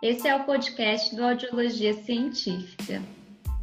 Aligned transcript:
Esse 0.00 0.28
é 0.28 0.36
o 0.36 0.44
podcast 0.44 1.14
do 1.16 1.24
Audiologia 1.24 1.92
Científica. 1.92 3.02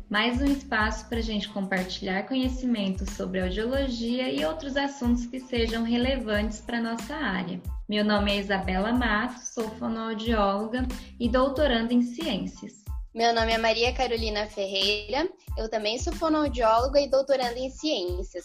Mais 0.09 0.42
um 0.42 0.46
espaço 0.46 1.08
para 1.08 1.19
a 1.19 1.21
gente 1.21 1.47
compartilhar 1.47 2.27
conhecimentos 2.27 3.10
sobre 3.12 3.39
audiologia 3.39 4.29
e 4.29 4.44
outros 4.44 4.76
assuntos 4.76 5.26
que 5.26 5.40
sejam 5.40 5.84
relevantes 5.84 6.60
para 6.60 6.79
a 6.79 6.82
nossa 6.82 7.16
área. 7.16 7.62
Meu 7.88 8.04
nome 8.04 8.34
é 8.34 8.40
Isabela 8.40 8.92
Matos, 8.92 9.54
sou 9.54 9.70
fonoaudióloga 9.79 10.85
e 11.17 11.29
doutoranda 11.29 11.94
em 11.94 12.01
ciências. 12.01 12.83
Meu 13.13 13.33
nome 13.33 13.54
é 13.54 13.58
Maria 13.58 13.94
Carolina 13.94 14.46
Ferreira, 14.46 15.29
eu 15.58 15.70
também 15.70 15.97
sou 15.97 16.12
fonoaudióloga 16.12 16.99
e 16.99 17.09
doutoranda 17.09 17.58
em 17.58 17.70
ciências. 17.70 18.44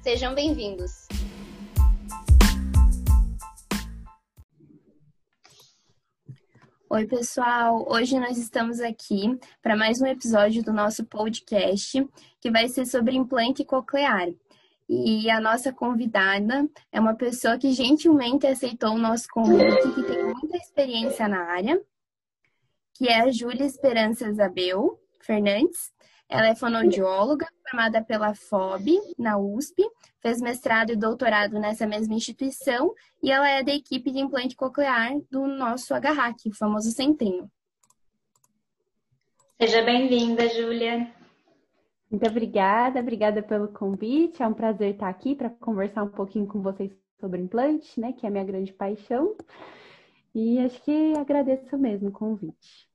Sejam 0.00 0.32
bem-vindos! 0.32 1.08
Oi, 6.94 7.06
pessoal! 7.06 7.86
Hoje 7.88 8.20
nós 8.20 8.36
estamos 8.36 8.78
aqui 8.78 9.22
para 9.62 9.74
mais 9.74 10.02
um 10.02 10.06
episódio 10.06 10.62
do 10.62 10.74
nosso 10.74 11.06
podcast, 11.06 12.06
que 12.38 12.50
vai 12.50 12.68
ser 12.68 12.84
sobre 12.84 13.16
implante 13.16 13.64
coclear. 13.64 14.28
E 14.86 15.30
a 15.30 15.40
nossa 15.40 15.72
convidada 15.72 16.68
é 16.92 17.00
uma 17.00 17.14
pessoa 17.14 17.56
que 17.56 17.72
gentilmente 17.72 18.46
aceitou 18.46 18.90
o 18.90 18.98
nosso 18.98 19.26
convite, 19.32 19.94
que 19.94 20.02
tem 20.02 20.22
muita 20.22 20.58
experiência 20.58 21.26
na 21.26 21.42
área, 21.44 21.80
que 22.92 23.08
é 23.08 23.22
a 23.22 23.32
Júlia 23.32 23.64
Esperança 23.64 24.28
Isabel 24.28 25.00
Fernandes. 25.22 25.90
Ela 26.32 26.48
é 26.48 26.54
fonoaudióloga, 26.54 27.46
formada 27.68 28.02
pela 28.02 28.34
FOB, 28.34 28.98
na 29.18 29.36
USP, 29.36 29.86
fez 30.22 30.40
mestrado 30.40 30.90
e 30.90 30.96
doutorado 30.96 31.60
nessa 31.60 31.86
mesma 31.86 32.14
instituição 32.14 32.94
e 33.22 33.30
ela 33.30 33.50
é 33.50 33.62
da 33.62 33.74
equipe 33.74 34.10
de 34.10 34.18
implante 34.18 34.56
coclear 34.56 35.12
do 35.30 35.46
nosso 35.46 35.92
HRAC, 35.92 36.48
o 36.48 36.56
famoso 36.56 36.90
Centrinho. 36.90 37.50
Seja 39.60 39.82
bem-vinda, 39.82 40.48
Júlia. 40.48 41.12
Muito 42.10 42.26
obrigada, 42.26 43.00
obrigada 43.00 43.42
pelo 43.42 43.68
convite. 43.68 44.42
É 44.42 44.48
um 44.48 44.54
prazer 44.54 44.94
estar 44.94 45.10
aqui 45.10 45.34
para 45.34 45.50
conversar 45.50 46.02
um 46.02 46.08
pouquinho 46.08 46.46
com 46.46 46.62
vocês 46.62 46.90
sobre 47.20 47.42
implante, 47.42 48.00
né, 48.00 48.14
que 48.14 48.24
é 48.24 48.30
a 48.30 48.32
minha 48.32 48.44
grande 48.44 48.72
paixão. 48.72 49.36
E 50.34 50.58
acho 50.60 50.82
que 50.82 51.12
agradeço 51.14 51.76
mesmo 51.76 52.08
o 52.08 52.12
convite. 52.12 52.90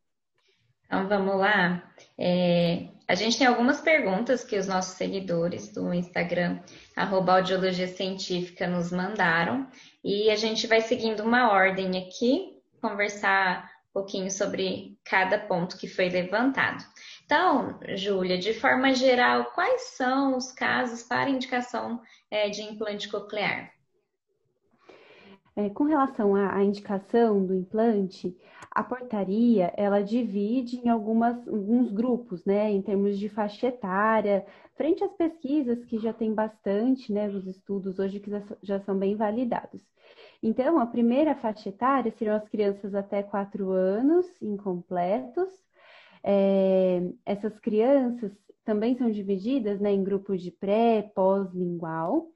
Então 0.87 1.07
vamos 1.07 1.37
lá. 1.37 1.83
É, 2.17 2.87
a 3.07 3.13
gente 3.13 3.37
tem 3.37 3.45
algumas 3.45 3.81
perguntas 3.81 4.43
que 4.43 4.57
os 4.57 4.67
nossos 4.67 4.95
seguidores 4.97 5.71
do 5.73 5.93
Instagram, 5.93 6.59
arroba 6.95 7.33
audiologia 7.33 7.87
científica, 7.87 8.67
nos 8.67 8.91
mandaram. 8.91 9.67
E 10.03 10.31
a 10.31 10.35
gente 10.35 10.65
vai 10.65 10.81
seguindo 10.81 11.21
uma 11.23 11.51
ordem 11.51 11.97
aqui, 11.97 12.57
conversar 12.81 13.69
um 13.89 13.93
pouquinho 13.93 14.31
sobre 14.31 14.97
cada 15.03 15.37
ponto 15.37 15.77
que 15.77 15.87
foi 15.87 16.09
levantado. 16.09 16.83
Então, 17.25 17.77
Júlia, 17.95 18.37
de 18.37 18.53
forma 18.53 18.93
geral, 18.93 19.51
quais 19.53 19.95
são 19.97 20.37
os 20.37 20.53
casos 20.53 21.03
para 21.03 21.29
indicação 21.29 22.01
é, 22.31 22.49
de 22.49 22.61
implante 22.61 23.09
coclear? 23.09 23.76
É, 25.57 25.71
com 25.71 25.85
relação 25.85 26.35
à 26.35 26.63
indicação 26.63 27.43
do 27.43 27.51
implante, 27.55 28.37
a 28.69 28.83
portaria 28.83 29.73
ela 29.75 30.03
divide 30.03 30.77
em 30.77 30.87
algumas, 30.87 31.35
alguns 31.47 31.91
grupos, 31.91 32.45
né, 32.45 32.69
em 32.69 32.79
termos 32.79 33.17
de 33.17 33.27
faixa 33.27 33.65
etária, 33.65 34.45
frente 34.75 35.03
às 35.03 35.11
pesquisas 35.13 35.83
que 35.85 35.97
já 35.97 36.13
tem 36.13 36.31
bastante, 36.31 37.11
né, 37.11 37.27
os 37.27 37.47
estudos 37.47 37.97
hoje 37.97 38.19
que 38.19 38.29
já 38.61 38.79
são 38.81 38.99
bem 38.99 39.15
validados. 39.15 39.81
Então, 40.43 40.79
a 40.79 40.85
primeira 40.85 41.33
faixa 41.33 41.69
etária 41.69 42.11
seriam 42.11 42.35
as 42.35 42.47
crianças 42.47 42.93
até 42.93 43.23
4 43.23 43.71
anos, 43.71 44.27
incompletos. 44.39 45.49
É, 46.23 47.01
essas 47.25 47.59
crianças 47.59 48.31
também 48.63 48.95
são 48.95 49.09
divididas 49.09 49.79
né, 49.79 49.91
em 49.91 50.03
grupos 50.03 50.43
de 50.43 50.51
pré, 50.51 51.01
pós-lingual. 51.15 52.27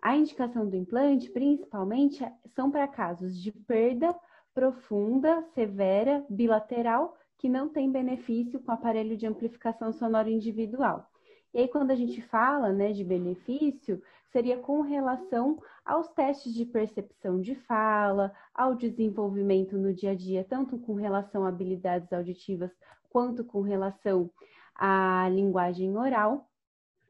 A 0.00 0.16
indicação 0.16 0.68
do 0.68 0.76
implante, 0.76 1.30
principalmente, 1.30 2.24
são 2.54 2.70
para 2.70 2.86
casos 2.86 3.40
de 3.40 3.50
perda 3.50 4.14
profunda, 4.54 5.42
severa, 5.54 6.24
bilateral, 6.30 7.16
que 7.38 7.48
não 7.48 7.68
tem 7.68 7.90
benefício 7.90 8.58
com 8.60 8.72
aparelho 8.72 9.16
de 9.16 9.26
amplificação 9.26 9.92
sonora 9.92 10.30
individual. 10.30 11.06
E 11.52 11.60
aí, 11.60 11.68
quando 11.68 11.90
a 11.90 11.94
gente 11.94 12.22
fala 12.22 12.72
né, 12.72 12.92
de 12.92 13.04
benefício, 13.04 14.02
seria 14.32 14.58
com 14.58 14.80
relação 14.80 15.58
aos 15.84 16.08
testes 16.08 16.54
de 16.54 16.64
percepção 16.64 17.40
de 17.40 17.54
fala, 17.54 18.32
ao 18.54 18.74
desenvolvimento 18.74 19.76
no 19.76 19.94
dia 19.94 20.12
a 20.12 20.14
dia, 20.14 20.44
tanto 20.44 20.78
com 20.78 20.94
relação 20.94 21.44
a 21.44 21.48
habilidades 21.48 22.12
auditivas 22.12 22.70
quanto 23.10 23.44
com 23.44 23.62
relação 23.62 24.30
à 24.74 25.28
linguagem 25.30 25.96
oral, 25.96 26.48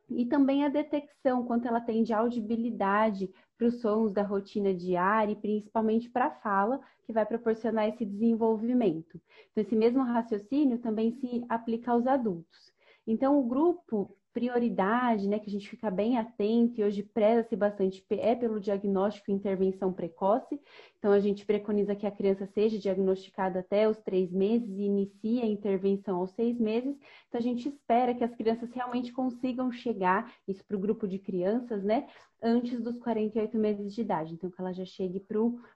e 0.08 0.24
também 0.24 0.64
a 0.64 0.68
detecção, 0.68 1.44
quanto 1.44 1.66
ela 1.66 1.80
tem 1.80 2.02
de 2.02 2.12
audibilidade 2.12 3.30
para 3.56 3.66
os 3.66 3.80
sons 3.80 4.12
da 4.12 4.22
rotina 4.22 4.72
diária 4.74 5.32
e 5.32 5.36
principalmente 5.36 6.08
para 6.10 6.26
a 6.26 6.30
fala, 6.30 6.80
que 7.04 7.12
vai 7.12 7.24
proporcionar 7.24 7.88
esse 7.88 8.04
desenvolvimento. 8.04 9.20
Então, 9.50 9.62
esse 9.62 9.74
mesmo 9.74 10.02
raciocínio 10.02 10.78
também 10.78 11.12
se 11.12 11.44
aplica 11.48 11.92
aos 11.92 12.06
adultos. 12.06 12.72
Então, 13.06 13.38
o 13.38 13.44
grupo 13.44 14.16
prioridade, 14.36 15.26
né, 15.26 15.38
que 15.38 15.48
a 15.48 15.50
gente 15.50 15.66
fica 15.66 15.90
bem 15.90 16.18
atento 16.18 16.78
e 16.78 16.84
hoje 16.84 17.02
preza-se 17.02 17.56
bastante 17.56 18.04
é 18.10 18.34
pelo 18.34 18.60
diagnóstico 18.60 19.30
e 19.30 19.34
intervenção 19.34 19.94
precoce. 19.94 20.60
Então, 20.98 21.10
a 21.10 21.18
gente 21.18 21.46
preconiza 21.46 21.96
que 21.96 22.06
a 22.06 22.10
criança 22.10 22.44
seja 22.44 22.78
diagnosticada 22.78 23.60
até 23.60 23.88
os 23.88 23.96
três 23.96 24.30
meses 24.30 24.68
e 24.68 24.82
inicie 24.82 25.40
a 25.40 25.46
intervenção 25.46 26.18
aos 26.18 26.32
seis 26.32 26.60
meses. 26.60 26.94
Então, 27.28 27.38
a 27.38 27.42
gente 27.42 27.66
espera 27.66 28.14
que 28.14 28.22
as 28.22 28.34
crianças 28.34 28.70
realmente 28.74 29.10
consigam 29.10 29.72
chegar, 29.72 30.30
isso 30.46 30.62
para 30.66 30.76
o 30.76 30.80
grupo 30.80 31.08
de 31.08 31.18
crianças, 31.18 31.82
né, 31.82 32.06
antes 32.42 32.78
dos 32.82 32.98
48 32.98 33.56
meses 33.56 33.94
de 33.94 34.02
idade. 34.02 34.34
Então, 34.34 34.50
que 34.50 34.60
ela 34.60 34.74
já 34.74 34.84
chegue 34.84 35.24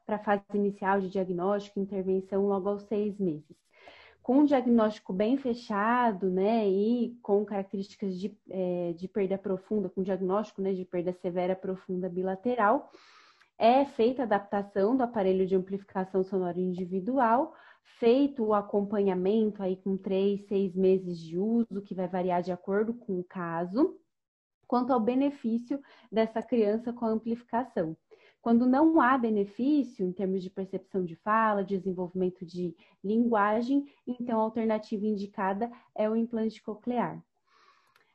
para 0.05 0.17
a 0.17 0.23
fase 0.23 0.43
inicial 0.53 1.01
de 1.01 1.09
diagnóstico 1.09 1.79
e 1.79 1.83
intervenção 1.83 2.47
logo 2.47 2.69
aos 2.69 2.83
seis 2.83 3.19
meses 3.19 3.57
com 4.23 4.39
um 4.39 4.45
diagnóstico 4.45 5.13
bem 5.13 5.37
fechado, 5.37 6.31
né, 6.31 6.69
e 6.69 7.19
com 7.23 7.45
características 7.45 8.19
de, 8.19 8.37
é, 8.51 8.93
de 8.93 9.09
perda 9.09 9.39
profunda, 9.39 9.89
com 9.89 10.03
diagnóstico, 10.03 10.61
né, 10.61 10.73
de 10.73 10.85
perda 10.85 11.13
severa 11.13 11.57
profunda 11.57 12.09
bilateral, 12.09 12.91
é 13.59 13.85
feita 13.85 14.23
a 14.23 14.25
adaptação 14.25 14.97
do 14.97 15.03
aparelho 15.03 15.47
de 15.47 15.55
amplificação 15.55 16.23
sonora 16.23 16.59
individual, 16.59 17.55
feito 17.99 18.45
o 18.45 18.55
acompanhamento 18.55 19.63
aí 19.63 19.77
com 19.77 19.97
três, 19.97 20.47
seis 20.47 20.75
meses 20.75 21.19
de 21.19 21.39
uso, 21.39 21.83
que 21.83 21.95
vai 21.95 22.09
variar 22.09 22.43
de 22.43 22.53
acordo 22.53 22.95
com 22.95 23.19
o 23.19 23.25
caso, 23.25 23.99
quanto 24.67 24.93
ao 24.93 25.01
benefício 25.01 25.81
dessa 26.11 26.43
criança 26.43 26.93
com 26.93 27.05
a 27.05 27.11
amplificação. 27.11 27.97
Quando 28.43 28.67
não 28.67 29.01
há 29.01 29.19
benefício 29.19 30.05
em 30.05 30.13
termos 30.13 30.43
de 30.43 30.49
percepção 30.49 31.05
de 31.05 31.15
fala, 31.17 31.63
desenvolvimento 31.63 32.45
de 32.45 32.75
linguagem, 33.05 33.87
então 34.07 34.41
a 34.41 34.45
alternativa 34.45 35.07
indicada 35.07 35.71
é 35.95 36.09
o 36.09 36.17
implante 36.17 36.63
coclear. 36.63 37.23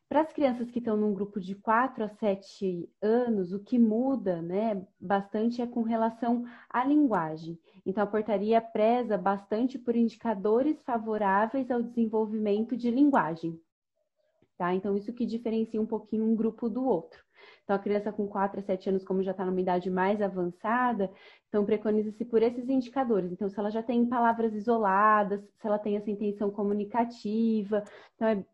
Para 0.08 0.22
as 0.22 0.32
crianças 0.32 0.70
que 0.70 0.80
estão 0.80 0.96
num 0.96 1.14
grupo 1.14 1.40
de 1.40 1.56
4 1.56 2.04
a 2.04 2.08
7 2.08 2.88
anos, 3.02 3.54
o 3.54 3.60
que 3.60 3.78
muda 3.78 4.42
né, 4.42 4.86
bastante 5.00 5.62
é 5.62 5.68
com 5.68 5.82
relação 5.82 6.46
à 6.70 6.86
linguagem. 6.86 7.60
Então, 7.84 8.04
a 8.04 8.08
portaria 8.08 8.62
preza 8.62 9.18
bastante 9.18 9.80
por 9.80 9.96
indicadores 9.96 10.80
favoráveis 10.84 11.72
ao 11.72 11.82
desenvolvimento 11.82 12.78
de 12.78 12.92
linguagem. 12.92 13.60
Tá? 14.58 14.74
Então, 14.74 14.96
isso 14.96 15.12
que 15.12 15.26
diferencia 15.26 15.82
um 15.82 15.88
pouquinho 15.88 16.24
um 16.24 16.36
grupo 16.36 16.70
do 16.70 16.86
outro. 16.86 17.25
Então, 17.64 17.76
a 17.76 17.80
criança 17.80 18.12
com 18.12 18.28
4 18.28 18.60
a 18.60 18.64
7 18.64 18.90
anos, 18.90 19.04
como 19.04 19.24
já 19.24 19.32
está 19.32 19.46
numa 19.46 19.60
idade 19.60 19.90
mais 19.90 20.22
avançada, 20.22 21.12
então 21.48 21.66
preconiza-se 21.66 22.24
por 22.26 22.42
esses 22.42 22.70
indicadores. 22.70 23.32
Então, 23.32 23.50
se 23.50 23.60
ela 23.60 23.72
já 23.72 23.82
tem 23.82 24.06
palavras 24.06 24.54
isoladas, 24.54 25.42
se 25.42 25.68
ela 25.68 25.80
tem 25.80 25.98
essa 25.98 26.12
intenção 26.12 26.52
comunicativa, 26.52 27.84
então 28.16 28.28
é, 28.28 28.46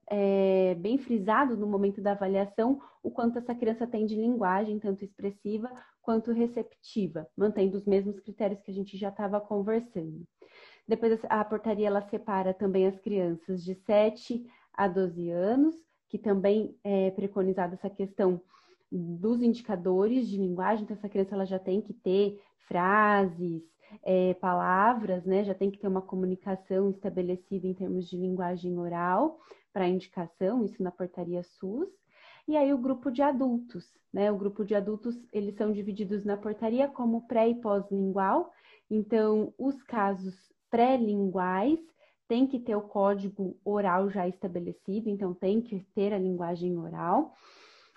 é 0.72 0.76
bem 0.76 0.98
frisado 0.98 1.58
no 1.58 1.68
momento 1.68 2.02
da 2.02 2.12
avaliação 2.12 2.80
o 3.04 3.10
quanto 3.10 3.40
essa 3.40 3.56
criança 3.56 3.88
tem 3.88 4.06
de 4.06 4.16
linguagem, 4.16 4.80
tanto 4.80 5.04
expressiva 5.04 5.72
quanto 6.02 6.32
receptiva, 6.32 7.28
mantendo 7.36 7.78
os 7.78 7.86
mesmos 7.86 8.20
critérios 8.20 8.62
que 8.62 8.72
a 8.72 8.74
gente 8.74 8.98
já 8.98 9.10
estava 9.10 9.40
conversando. 9.42 10.26
Depois, 10.88 11.20
a 11.30 11.44
portaria 11.46 11.88
ela 11.88 12.02
separa 12.02 12.54
também 12.54 12.88
as 12.88 13.00
crianças 13.00 13.64
de 13.64 13.76
7 13.76 14.46
a 14.74 14.88
12 14.88 15.30
anos, 15.30 15.76
que 16.10 16.18
também 16.18 16.76
é 16.84 17.12
preconizada 17.12 17.76
essa 17.76 17.90
questão 17.90 18.42
dos 18.92 19.42
indicadores 19.42 20.28
de 20.28 20.38
linguagem, 20.38 20.84
então 20.84 20.96
essa 20.96 21.08
criança 21.08 21.36
ela 21.36 21.46
já 21.46 21.58
tem 21.58 21.82
que 21.82 21.94
ter 21.94 22.42
frases, 22.68 23.64
é, 24.04 24.34
palavras, 24.36 25.26
né? 25.26 25.44
Já 25.44 25.54
tem 25.54 25.70
que 25.70 25.78
ter 25.78 25.88
uma 25.88 26.02
comunicação 26.02 26.90
estabelecida 26.90 27.68
em 27.68 27.74
termos 27.74 28.08
de 28.08 28.18
linguagem 28.18 28.78
oral 28.78 29.40
para 29.74 29.88
indicação, 29.88 30.66
isso 30.66 30.82
na 30.82 30.92
portaria 30.92 31.44
SUS. 31.44 31.90
E 32.48 32.58
aí 32.58 32.74
o 32.74 32.78
grupo 32.78 33.12
de 33.12 33.22
adultos, 33.22 33.86
né? 34.12 34.32
O 34.32 34.38
grupo 34.38 34.66
de 34.66 34.76
adultos, 34.76 35.16
eles 35.32 35.56
são 35.56 35.72
divididos 35.72 36.26
na 36.26 36.38
portaria 36.38 36.88
como 36.88 37.28
pré 37.28 37.50
e 37.50 37.56
pós-lingual. 37.56 38.52
Então, 38.90 39.54
os 39.58 39.82
casos 39.84 40.36
pré-linguais 40.70 41.80
tem 42.28 42.48
que 42.48 42.60
ter 42.60 42.76
o 42.76 42.82
código 42.82 43.58
oral 43.64 44.10
já 44.10 44.28
estabelecido, 44.28 45.10
então 45.10 45.34
tem 45.34 45.62
que 45.62 45.86
ter 45.94 46.14
a 46.14 46.18
linguagem 46.18 46.78
oral. 46.78 47.34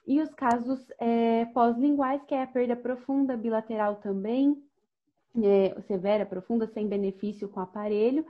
E 0.07 0.21
os 0.21 0.33
casos 0.35 0.81
é, 0.99 1.47
pós-linguais, 1.47 2.23
que 2.25 2.35
é 2.35 2.43
a 2.43 2.47
perda 2.47 2.77
profunda, 2.77 3.37
bilateral 3.37 3.97
também, 3.97 4.63
é, 5.43 5.81
severa, 5.83 6.27
profunda, 6.27 6.67
sem 6.67 6.87
benefício 6.87 7.49
com 7.49 7.61
o 7.61 7.63
aparelho. 7.63 8.25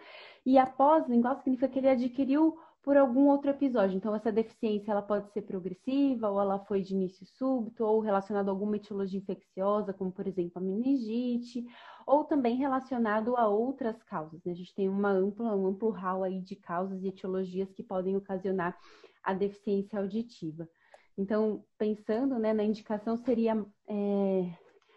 E 0.46 0.56
a 0.56 0.66
pós-lingual 0.66 1.36
significa 1.36 1.68
que 1.68 1.78
ele 1.78 1.88
adquiriu 1.88 2.56
por 2.84 2.98
algum 2.98 3.28
outro 3.28 3.50
episódio. 3.50 3.96
Então, 3.96 4.14
essa 4.14 4.30
deficiência 4.30 4.92
ela 4.92 5.00
pode 5.00 5.32
ser 5.32 5.42
progressiva, 5.42 6.30
ou 6.30 6.38
ela 6.38 6.58
foi 6.60 6.82
de 6.82 6.94
início 6.94 7.26
súbito, 7.26 7.82
ou 7.82 7.98
relacionada 8.00 8.50
a 8.50 8.52
alguma 8.52 8.76
etiologia 8.76 9.18
infecciosa, 9.18 9.94
como 9.94 10.12
por 10.12 10.26
exemplo 10.26 10.52
a 10.56 10.60
meningite, 10.60 11.66
ou 12.06 12.24
também 12.24 12.56
relacionado 12.56 13.36
a 13.36 13.48
outras 13.48 14.02
causas. 14.02 14.44
Né? 14.44 14.52
A 14.52 14.56
gente 14.56 14.74
tem 14.74 14.88
uma 14.88 15.10
ampla, 15.10 15.56
um 15.56 15.66
amplo 15.66 15.88
hall 15.90 16.22
aí 16.22 16.40
de 16.42 16.56
causas 16.56 17.02
e 17.02 17.08
etiologias 17.08 17.72
que 17.72 17.82
podem 17.82 18.16
ocasionar 18.16 18.78
a 19.22 19.32
deficiência 19.32 19.98
auditiva. 19.98 20.68
Então, 21.16 21.64
pensando 21.78 22.38
né, 22.38 22.52
na 22.52 22.64
indicação, 22.64 23.16
seria 23.16 23.64
é, 23.86 24.50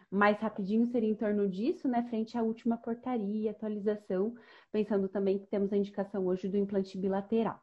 mais 0.10 0.40
rapidinho, 0.40 0.86
seria 0.88 1.10
em 1.10 1.16
torno 1.16 1.48
disso, 1.48 1.88
né, 1.88 2.04
frente 2.10 2.38
à 2.38 2.42
última 2.42 2.78
portaria, 2.78 3.52
atualização, 3.52 4.36
pensando 4.72 5.08
também 5.08 5.38
que 5.38 5.48
temos 5.48 5.72
a 5.72 5.78
indicação 5.78 6.26
hoje 6.26 6.48
do 6.48 6.58
implante 6.58 6.98
bilateral. 6.98 7.62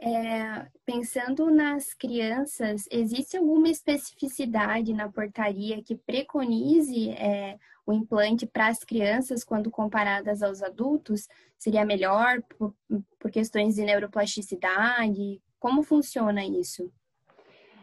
É, 0.00 0.68
pensando 0.86 1.50
nas 1.50 1.92
crianças, 1.92 2.86
existe 2.88 3.36
alguma 3.36 3.68
especificidade 3.68 4.94
na 4.94 5.10
portaria 5.10 5.82
que 5.82 5.96
preconize 5.96 7.10
é, 7.10 7.58
o 7.84 7.92
implante 7.92 8.46
para 8.46 8.68
as 8.68 8.84
crianças 8.84 9.42
quando 9.42 9.72
comparadas 9.72 10.40
aos 10.40 10.62
adultos? 10.62 11.26
Seria 11.58 11.84
melhor 11.84 12.40
por, 12.56 12.72
por 13.18 13.30
questões 13.32 13.74
de 13.74 13.82
neuroplasticidade? 13.82 15.42
Como 15.58 15.82
funciona 15.82 16.44
isso? 16.44 16.92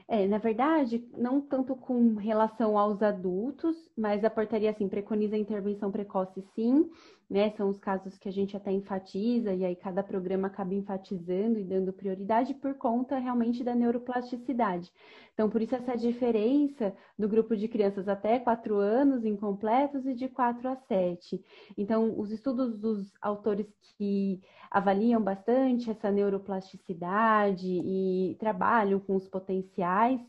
É, 0.08 0.28
na 0.28 0.38
verdade, 0.38 1.04
não 1.18 1.42
tanto 1.42 1.76
com 1.76 2.14
relação 2.16 2.78
aos 2.78 3.02
adultos, 3.02 3.76
mas 3.98 4.24
a 4.24 4.30
portaria, 4.30 4.70
assim, 4.70 4.88
preconiza 4.88 5.36
a 5.36 5.40
intervenção 5.40 5.92
precoce, 5.92 6.44
sim, 6.54 6.90
né? 7.30 7.52
São 7.52 7.70
os 7.70 7.80
casos 7.80 8.18
que 8.18 8.30
a 8.30 8.32
gente 8.32 8.56
até 8.56 8.72
enfatiza, 8.72 9.54
e 9.54 9.66
aí 9.66 9.76
cada 9.76 10.04
programa 10.04 10.48
acaba 10.48 10.74
enfatizando 10.74 11.60
e 11.60 11.64
dando 11.64 11.94
prioridade 11.94 12.54
por 12.54 12.76
conta 12.76 13.18
realmente 13.18 13.64
da 13.64 13.76
neuroplasticidade. 13.76 14.92
Então, 15.34 15.50
por 15.50 15.62
isso 15.62 15.76
essa 15.76 15.98
diferença 15.98 16.96
do 17.18 17.28
grupo 17.28 17.58
de 17.58 17.68
crianças 17.68 18.08
até 18.08 18.40
4 18.40 18.76
anos 18.78 19.26
incompletos 19.26 20.06
e 20.06 20.14
de 20.14 20.30
4 20.30 20.68
a 20.70 20.76
7. 20.76 21.44
Então, 21.78 22.18
os 22.18 22.32
estudos 22.32 22.80
dos 22.80 23.12
autores 23.22 23.68
que 23.98 24.42
avaliam 24.72 25.22
bastante 25.22 25.90
essa 25.90 26.12
neuroplasticidade 26.12 27.68
e 27.68 28.36
trabalham 28.40 29.00
com 29.00 29.16
os 29.16 29.28
potenciais 29.28 30.22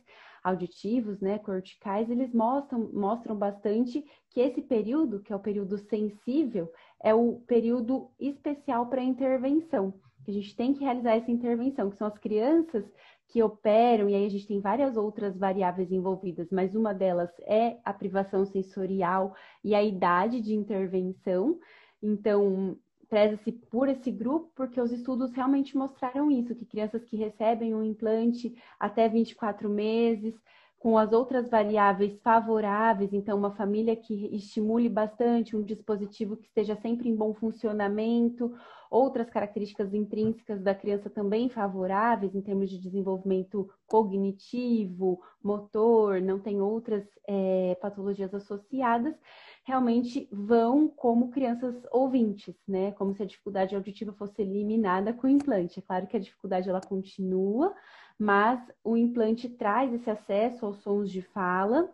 auditivos, 0.43 1.21
né, 1.21 1.41
corticais, 1.41 2.09
eles 2.09 2.33
mostram, 2.33 2.89
mostram 2.93 3.35
bastante 3.35 4.05
que 4.31 4.41
esse 4.41 4.63
período, 4.63 5.21
que 5.21 5.33
é 5.33 5.37
o 5.37 5.41
período 5.41 5.77
sensível, 5.77 6.71
é 7.03 7.15
o 7.15 7.41
período 7.47 8.11
especial 8.19 8.87
para 8.87 9.03
intervenção. 9.03 9.95
Que 10.25 10.31
a 10.31 10.35
gente 10.35 10.57
tem 10.57 10.75
que 10.75 10.85
realizar 10.85 11.17
essa 11.17 11.31
intervenção, 11.31 11.91
que 11.91 11.97
são 11.97 12.07
as 12.07 12.19
crianças 12.19 12.85
que 13.29 13.43
operam, 13.43 14.09
e 14.09 14.15
aí 14.15 14.25
a 14.25 14.29
gente 14.29 14.47
tem 14.47 14.61
várias 14.61 14.97
outras 14.97 15.37
variáveis 15.37 15.91
envolvidas, 15.91 16.49
mas 16.51 16.75
uma 16.75 16.95
delas 16.95 17.31
é 17.41 17.77
a 17.85 17.93
privação 17.93 18.45
sensorial 18.45 19.35
e 19.65 19.75
a 19.75 19.83
idade 19.83 20.41
de 20.41 20.55
intervenção. 20.55 21.59
Então, 22.03 22.77
preza-se 23.09 23.53
por 23.53 23.89
esse 23.89 24.11
grupo, 24.11 24.51
porque 24.55 24.81
os 24.81 24.93
estudos 24.93 25.33
realmente 25.33 25.77
mostraram 25.77 26.31
isso, 26.31 26.55
que 26.55 26.65
crianças 26.65 27.05
que 27.05 27.17
recebem 27.17 27.75
um 27.75 27.83
implante 27.83 28.55
até 28.79 29.09
24 29.09 29.69
meses, 29.69 30.35
com 30.79 30.99
as 30.99 31.13
outras 31.13 31.49
variáveis 31.49 32.19
favoráveis, 32.23 33.13
então 33.13 33.37
uma 33.37 33.51
família 33.51 33.97
que 33.97 34.35
estimule 34.35 34.89
bastante 34.89 35.57
um 35.57 35.63
dispositivo 35.63 36.37
que 36.37 36.47
esteja 36.47 36.77
sempre 36.77 37.09
em 37.09 37.17
bom 37.17 37.35
funcionamento, 37.35 38.55
outras 38.91 39.29
características 39.29 39.93
intrínsecas 39.93 40.63
da 40.63 40.75
criança 40.75 41.11
também 41.11 41.49
favoráveis 41.49 42.35
em 42.35 42.41
termos 42.41 42.71
de 42.71 42.79
desenvolvimento 42.79 43.69
cognitivo, 43.87 45.21
motor, 45.43 46.21
não 46.21 46.39
tem 46.39 46.61
outras 46.61 47.05
é, 47.27 47.77
patologias 47.81 48.33
associadas, 48.35 49.15
realmente 49.65 50.29
vão 50.31 50.87
como 50.87 51.31
crianças 51.31 51.75
ouvintes, 51.91 52.55
né? 52.69 52.93
Como 52.93 53.15
se 53.15 53.23
a 53.23 53.27
dificuldade 53.27 53.75
auditiva 53.75 54.13
fosse 54.13 54.43
eliminada 54.43 55.13
com 55.13 55.27
o 55.27 55.31
implante. 55.31 55.81
É 55.81 55.83
claro 55.83 56.07
que 56.07 56.17
a 56.17 56.21
dificuldade 56.21 56.69
ela 56.69 56.81
continua, 56.81 57.75
mas 58.19 58.61
o 58.83 58.97
implante 58.97 59.49
traz 59.49 59.93
esse 59.93 60.11
acesso 60.11 60.65
aos 60.67 60.79
sons 60.79 61.11
de 61.11 61.23
fala 61.23 61.93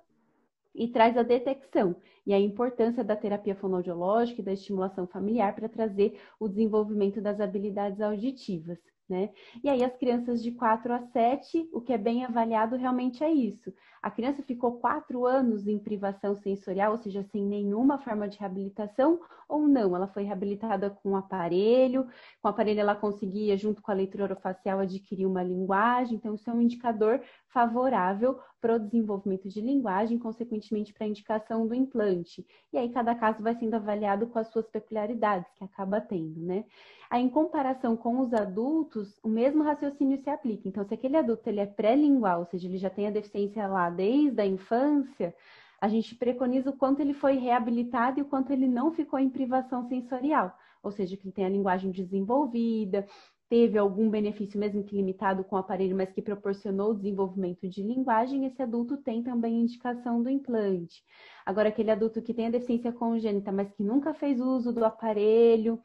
e 0.75 0.89
traz 0.89 1.17
a 1.17 1.23
detecção 1.23 1.97
e 2.27 2.33
a 2.33 2.39
importância 2.39 3.05
da 3.05 3.17
terapia 3.17 3.55
fonoaudiológica 3.55 4.41
e 4.41 4.45
da 4.45 4.53
estimulação 4.53 5.07
familiar 5.07 5.55
para 5.55 5.69
trazer 5.69 6.21
o 6.39 6.49
desenvolvimento 6.49 7.21
das 7.21 7.41
habilidades 7.41 8.01
auditivas. 8.01 8.92
Né? 9.09 9.31
E 9.63 9.69
aí, 9.69 9.85
as 9.85 9.97
crianças 9.97 10.43
de 10.43 10.53
4 10.53 10.93
a 10.93 11.01
7, 11.01 11.69
o 11.73 11.81
que 11.81 11.93
é 11.93 11.99
bem 11.99 12.25
avaliado 12.25 12.77
realmente 12.77 13.23
é 13.23 13.31
isso. 13.31 13.73
A 14.01 14.11
criança 14.11 14.43
ficou 14.43 14.79
quatro 14.79 15.27
anos 15.27 15.67
em 15.67 15.79
privação 15.79 16.35
sensorial, 16.35 16.93
ou 16.93 16.99
seja, 16.99 17.23
sem 17.25 17.45
nenhuma 17.45 17.99
forma 17.99 18.29
de 18.29 18.39
reabilitação, 18.39 19.21
ou 19.49 19.69
não? 19.69 19.95
Ela 19.95 20.09
foi 20.09 20.23
reabilitada 20.23 20.91
com 20.91 21.15
aparelho, 21.15 22.05
com 22.41 22.49
o 22.49 22.51
aparelho 22.51 22.81
ela 22.81 22.95
conseguia, 22.97 23.57
junto 23.57 23.83
com 23.83 23.91
a 23.91 23.95
leitura 23.95 24.25
orofacial, 24.25 24.81
adquirir 24.81 25.27
uma 25.27 25.43
linguagem, 25.43 26.17
então 26.17 26.35
isso 26.35 26.49
é 26.49 26.53
um 26.53 26.63
indicador 26.63 27.21
favorável 27.49 28.41
para 28.63 28.77
o 28.77 28.79
desenvolvimento 28.79 29.49
de 29.49 29.61
linguagem, 29.61 30.19
consequentemente 30.19 30.95
para 30.95 31.05
a 31.05 31.09
indicação 31.09 31.67
do 31.67 31.75
implante. 31.75 32.47
E 32.73 32.79
aí 32.79 32.89
cada 32.89 33.13
caso 33.13 33.43
vai 33.43 33.57
sendo 33.57 33.75
avaliado 33.75 34.29
com 34.29 34.39
as 34.39 34.47
suas 34.49 34.67
peculiaridades 34.69 35.51
que 35.57 35.65
acaba 35.65 36.01
tendo, 36.01 36.41
né? 36.41 36.65
Aí, 37.11 37.23
em 37.23 37.29
comparação 37.29 37.95
com 37.95 38.21
os 38.21 38.33
adultos, 38.33 39.19
o 39.23 39.29
mesmo 39.29 39.63
raciocínio 39.65 40.17
se 40.23 40.31
aplica. 40.31 40.67
Então, 40.67 40.83
se 40.87 40.95
aquele 40.95 41.17
adulto 41.17 41.47
ele 41.47 41.61
é 41.61 41.67
pré-lingual, 41.67 42.41
ou 42.41 42.47
seja, 42.47 42.67
ele 42.67 42.79
já 42.79 42.89
tem 42.89 43.07
a 43.09 43.11
deficiência 43.11 43.67
lá 43.67 43.91
desde 43.91 44.41
a 44.41 44.47
infância, 44.47 45.35
a 45.81 45.89
gente 45.89 46.15
preconiza 46.15 46.71
o 46.71 46.77
quanto 46.77 47.01
ele 47.01 47.13
foi 47.13 47.37
reabilitado 47.37 48.19
e 48.19 48.23
o 48.23 48.25
quanto 48.25 48.53
ele 48.53 48.69
não 48.69 48.93
ficou 48.93 49.19
em 49.19 49.29
privação 49.29 49.87
sensorial. 49.89 50.57
Ou 50.83 50.93
seja, 50.93 51.17
que 51.17 51.25
ele 51.25 51.33
tem 51.33 51.45
a 51.45 51.51
linguagem 51.51 51.91
desenvolvida, 51.91 53.07
teve 53.53 53.77
algum 53.77 54.09
benefício, 54.09 54.59
mesmo 54.59 54.83
que 54.83 54.97
limitado 54.97 55.45
com 55.45 55.57
o 55.57 55.59
aparelho, 55.59 55.95
mas 55.95 56.11
que 56.11 56.23
proporcionou 56.23 56.93
o 56.93 56.95
desenvolvimento 56.95 57.69
de 57.69 57.83
linguagem, 57.83 58.47
esse 58.47 58.63
adulto 58.63 58.97
tem 58.97 59.23
também 59.23 59.61
indicação 59.61 60.23
do 60.23 60.31
implante. 60.31 61.05
Agora, 61.45 61.69
aquele 61.69 61.91
adulto 61.91 62.23
que 62.23 62.33
tem 62.33 62.47
a 62.47 62.51
deficiência 62.51 62.91
congênita, 62.91 63.53
mas 63.53 63.71
que 63.71 63.83
nunca 63.83 64.15
fez 64.15 64.41
uso 64.41 64.73
do 64.73 64.83
aparelho, 64.83 65.79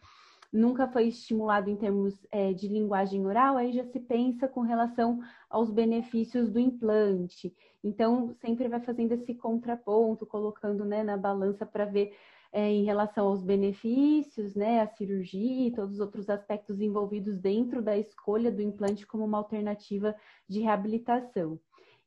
nunca 0.49 0.87
foi 0.87 1.09
estimulado 1.09 1.69
em 1.69 1.75
termos 1.75 2.25
é, 2.31 2.53
de 2.53 2.69
linguagem 2.69 3.25
oral, 3.25 3.57
aí 3.57 3.73
já 3.73 3.83
se 3.83 3.99
pensa 3.99 4.47
com 4.47 4.61
relação 4.61 5.19
aos 5.49 5.69
benefícios 5.69 6.49
do 6.49 6.61
implante. 6.61 7.53
Então, 7.83 8.33
sempre 8.39 8.69
vai 8.69 8.79
fazendo 8.79 9.11
esse 9.11 9.35
contraponto, 9.35 10.25
colocando 10.25 10.85
né, 10.85 11.03
na 11.03 11.17
balança 11.17 11.65
para 11.65 11.83
ver 11.83 12.15
é, 12.57 12.71
em 12.71 12.83
relação 12.85 13.27
aos 13.27 13.43
benefícios, 13.43 14.55
né, 14.55 14.81
a 14.81 14.87
cirurgia 14.87 15.67
e 15.67 15.71
todos 15.71 15.93
os 15.93 15.99
outros 15.99 16.27
aspectos 16.27 16.81
envolvidos 16.81 17.37
dentro 17.37 17.83
da 17.83 17.95
escolha 17.95 18.51
do 18.51 18.63
implante 18.63 19.05
como 19.05 19.23
uma 19.23 19.37
alternativa 19.37 20.15
de 20.49 20.61
reabilitação. 20.61 21.59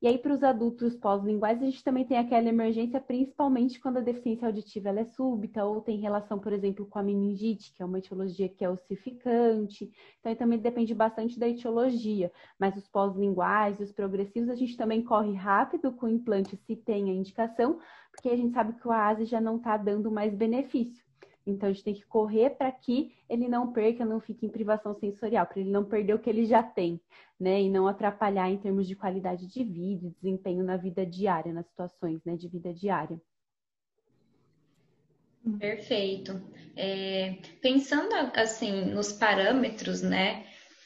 E 0.02 0.09
aí, 0.09 0.16
para 0.16 0.33
os 0.33 0.42
adultos 0.42 0.97
pós-linguais, 0.97 1.61
a 1.61 1.66
gente 1.66 1.85
também 1.85 2.07
tem 2.07 2.16
aquela 2.16 2.49
emergência, 2.49 2.99
principalmente 2.99 3.78
quando 3.78 3.99
a 3.99 4.00
deficiência 4.00 4.47
auditiva 4.47 4.88
é 4.88 5.04
súbita 5.04 5.62
ou 5.62 5.83
tem 5.83 5.99
relação, 5.99 6.38
por 6.38 6.54
exemplo, 6.54 6.87
com 6.87 6.99
a 6.99 7.02
meningite, 7.02 7.71
que 7.75 7.83
é 7.83 7.85
uma 7.85 7.99
etiologia 7.99 8.49
que 8.49 8.64
é 8.64 8.71
ossificante. 8.71 9.90
Então, 10.21 10.35
também 10.35 10.59
depende 10.59 10.95
bastante 10.95 11.38
da 11.38 11.47
etiologia. 11.47 12.33
Mas 12.59 12.75
os 12.78 12.88
pós-linguais 12.88 13.78
e 13.78 13.83
os 13.83 13.92
progressivos, 13.92 14.49
a 14.49 14.54
gente 14.54 14.75
também 14.75 15.04
corre 15.04 15.35
rápido 15.35 15.92
com 15.92 16.07
o 16.07 16.09
implante 16.09 16.57
se 16.57 16.76
tem 16.76 17.11
a 17.11 17.14
indicação, 17.14 17.78
porque 18.11 18.30
a 18.30 18.37
gente 18.37 18.54
sabe 18.54 18.73
que 18.80 18.88
o 18.88 18.90
AASE 18.90 19.26
já 19.26 19.40
não 19.40 19.57
está 19.59 19.76
dando 19.76 20.11
mais 20.11 20.35
benefício. 20.35 21.10
Então, 21.47 21.69
a 21.69 21.73
gente 21.73 21.85
tem 21.85 21.95
que 21.95 22.07
correr 22.07 22.51
para 22.51 22.71
que 22.71 23.15
ele 23.29 23.49
não 23.49 23.73
perca, 23.73 24.05
não 24.05 24.21
fique 24.21 24.47
em 24.47 24.51
privação 24.51 24.95
sensorial, 24.95 25.47
para 25.47 25.61
ele 25.61 25.71
não 25.71 25.85
perder 25.85 26.15
o 26.15 26.19
que 26.19 26.29
ele 26.29 26.45
já 26.47 26.63
tem, 26.63 27.01
né? 27.39 27.61
E 27.61 27.71
não 27.71 27.89
atrapalhar 27.89 28.51
em 28.51 28.59
termos 28.59 28.87
de 28.87 28.95
qualidade 28.95 29.47
de 29.47 29.65
vida 29.65 30.07
e 30.07 30.11
desempenho 30.11 30.63
na 30.63 30.77
vida 30.77 31.05
diária, 31.07 31.53
nas 31.53 31.67
situações 31.67 32.23
né, 32.25 32.37
de 32.37 32.49
vida 32.49 32.73
diária. 32.73 33.21
Perfeito. 35.59 36.41
É, 36.77 37.39
pensando 37.63 38.15
assim 38.35 38.93
nos 38.93 39.13
parâmetros, 39.13 40.03
né, 40.03 40.45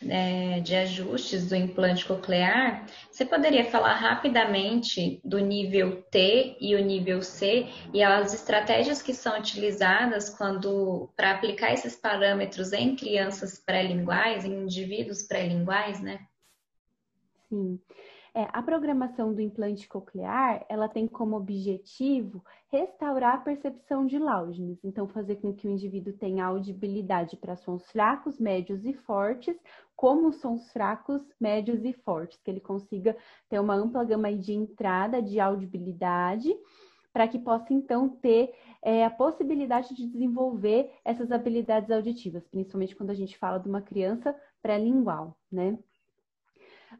é, 0.08 0.60
de 0.60 0.74
ajustes 0.74 1.48
do 1.48 1.54
implante 1.54 2.06
coclear, 2.06 2.86
você 3.10 3.24
poderia 3.24 3.64
falar 3.64 3.94
rapidamente 3.94 5.20
do 5.24 5.38
nível 5.38 6.02
T 6.10 6.56
e 6.60 6.74
o 6.74 6.84
nível 6.84 7.22
C 7.22 7.66
e 7.92 8.02
as 8.02 8.34
estratégias 8.34 9.02
que 9.02 9.14
são 9.14 9.38
utilizadas 9.38 10.30
quando 10.30 11.08
para 11.16 11.32
aplicar 11.32 11.72
esses 11.72 11.96
parâmetros 11.96 12.72
em 12.72 12.96
crianças 12.96 13.58
pré-linguais, 13.58 14.44
em 14.44 14.62
indivíduos 14.62 15.22
pré-linguais, 15.22 16.00
né? 16.00 16.20
Sim. 17.48 17.78
É, 18.36 18.48
a 18.52 18.60
programação 18.60 19.32
do 19.32 19.40
implante 19.40 19.86
coclear, 19.86 20.66
ela 20.68 20.88
tem 20.88 21.06
como 21.06 21.36
objetivo 21.36 22.44
restaurar 22.66 23.36
a 23.36 23.38
percepção 23.38 24.04
de 24.04 24.18
Lausness, 24.18 24.84
então 24.84 25.06
fazer 25.06 25.36
com 25.36 25.54
que 25.54 25.68
o 25.68 25.70
indivíduo 25.70 26.12
tenha 26.14 26.44
audibilidade 26.44 27.36
para 27.36 27.54
sons 27.54 27.88
fracos, 27.92 28.40
médios 28.40 28.84
e 28.84 28.92
fortes, 28.92 29.56
como 29.96 30.32
sons 30.32 30.70
fracos, 30.72 31.22
médios 31.40 31.84
e 31.84 31.92
fortes, 31.92 32.40
que 32.42 32.50
ele 32.50 32.60
consiga 32.60 33.16
ter 33.48 33.58
uma 33.58 33.74
ampla 33.74 34.04
gama 34.04 34.32
de 34.32 34.52
entrada 34.52 35.22
de 35.22 35.38
audibilidade, 35.40 36.54
para 37.12 37.28
que 37.28 37.38
possa 37.38 37.72
então 37.72 38.08
ter 38.08 38.52
é, 38.82 39.04
a 39.04 39.10
possibilidade 39.10 39.94
de 39.94 40.06
desenvolver 40.06 40.90
essas 41.04 41.30
habilidades 41.30 41.90
auditivas, 41.90 42.46
principalmente 42.48 42.96
quando 42.96 43.10
a 43.10 43.14
gente 43.14 43.38
fala 43.38 43.58
de 43.58 43.68
uma 43.68 43.80
criança 43.80 44.34
pré-lingual, 44.60 45.38
né? 45.50 45.78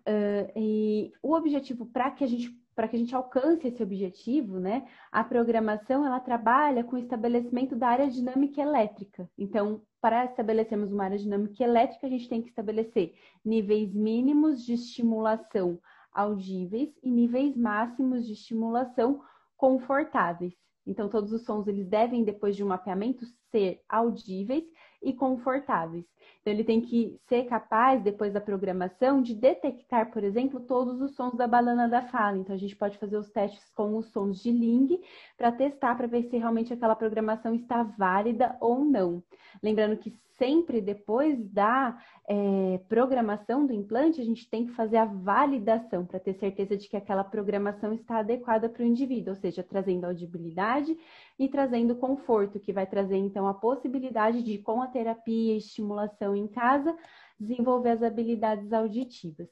Uh, 0.07 0.51
e 0.57 1.13
o 1.23 1.35
objetivo 1.35 1.87
para 1.87 2.11
que 2.11 2.25
a 2.25 2.27
gente 2.27 2.63
para 2.75 2.88
que 2.88 2.97
a 2.97 2.99
gente 2.99 3.14
alcance 3.14 3.69
esse 3.69 3.83
objetivo, 3.83 4.59
né, 4.59 4.87
a 5.11 5.23
programação 5.23 6.04
ela 6.04 6.21
trabalha 6.21 6.85
com 6.85 6.97
o 6.97 6.99
estabelecimento 6.99 7.76
da 7.76 7.88
área 7.88 8.09
dinâmica 8.09 8.61
elétrica. 8.61 9.28
Então, 9.38 9.83
para 10.00 10.25
estabelecermos 10.25 10.93
uma 10.93 11.04
área 11.04 11.19
dinâmica 11.19 11.62
elétrica, 11.62 12.07
a 12.07 12.11
gente 12.11 12.28
tem 12.28 12.43
que 12.43 12.49
estabelecer 12.49 13.14
níveis 13.45 13.95
mínimos 13.95 14.64
de 14.64 14.75
estimulação 14.75 15.78
audíveis 16.12 16.90
e 17.02 17.11
níveis 17.11 17.57
máximos 17.57 18.26
de 18.26 18.33
estimulação 18.33 19.21
confortáveis. 19.57 20.54
Então, 20.87 21.09
todos 21.09 21.33
os 21.33 21.45
sons 21.45 21.66
eles 21.66 21.88
devem, 21.88 22.25
depois 22.25 22.54
de 22.54 22.62
um 22.62 22.69
mapeamento, 22.69 23.25
ser 23.50 23.81
audíveis 23.88 24.64
e 25.05 25.13
confortáveis. 25.13 26.05
Então, 26.41 26.53
ele 26.53 26.65
tem 26.65 26.81
que 26.81 27.19
ser 27.29 27.45
capaz, 27.45 28.03
depois 28.03 28.33
da 28.33 28.41
programação, 28.41 29.23
de 29.23 29.35
detectar, 29.35 30.11
por 30.11 30.23
exemplo, 30.23 30.61
todos 30.61 31.01
os 31.01 31.15
sons 31.15 31.35
da 31.35 31.47
banana 31.47 31.89
da 31.89 32.03
fala. 32.03 32.37
Então, 32.37 32.55
a 32.55 32.59
gente 32.59 32.77
pode 32.77 32.99
fazer 32.99 33.17
os 33.17 33.31
testes 33.31 33.71
com 33.75 33.97
os 33.97 34.11
sons 34.11 34.43
de 34.43 34.51
Ling 34.51 35.01
para 35.37 35.53
testar, 35.53 35.95
para 35.95 36.07
ver 36.07 36.25
se 36.25 36.37
realmente 36.37 36.73
aquela 36.73 36.97
programação 36.97 37.55
está 37.55 37.83
válida 37.83 38.57
ou 38.61 38.85
não. 38.85 39.23
Lembrando 39.63 39.97
que 39.97 40.15
sempre 40.37 40.81
depois 40.81 41.38
da 41.50 41.99
é, 42.29 42.79
programação 42.88 43.67
do 43.67 43.73
implante, 43.73 44.21
a 44.21 44.25
gente 44.25 44.49
tem 44.49 44.67
que 44.67 44.73
fazer 44.73 44.97
a 44.97 45.05
validação 45.05 46.05
para 46.05 46.19
ter 46.19 46.35
certeza 46.35 46.76
de 46.76 46.88
que 46.88 46.97
aquela 46.97 47.25
programação 47.25 47.93
está 47.93 48.19
adequada 48.19 48.69
para 48.69 48.83
o 48.83 48.87
indivíduo, 48.87 49.35
ou 49.35 49.41
seja, 49.41 49.62
trazendo 49.62 50.05
audibilidade 50.05 50.97
e 51.38 51.49
trazendo 51.49 51.97
conforto, 51.97 52.61
que 52.61 52.73
vai 52.73 52.87
trazer 52.87 53.17
então 53.17 53.47
a 53.47 53.55
possibilidade 53.55 54.43
de, 54.43 54.59
com 54.59 54.83
a 54.83 54.88
terapia 54.88 55.55
e 55.55 55.59
estimulação 55.59 56.35
em 56.35 56.47
casa, 56.47 56.97
desenvolver 57.38 57.91
as 57.91 58.03
habilidades 58.03 58.73
auditivas. 58.73 59.49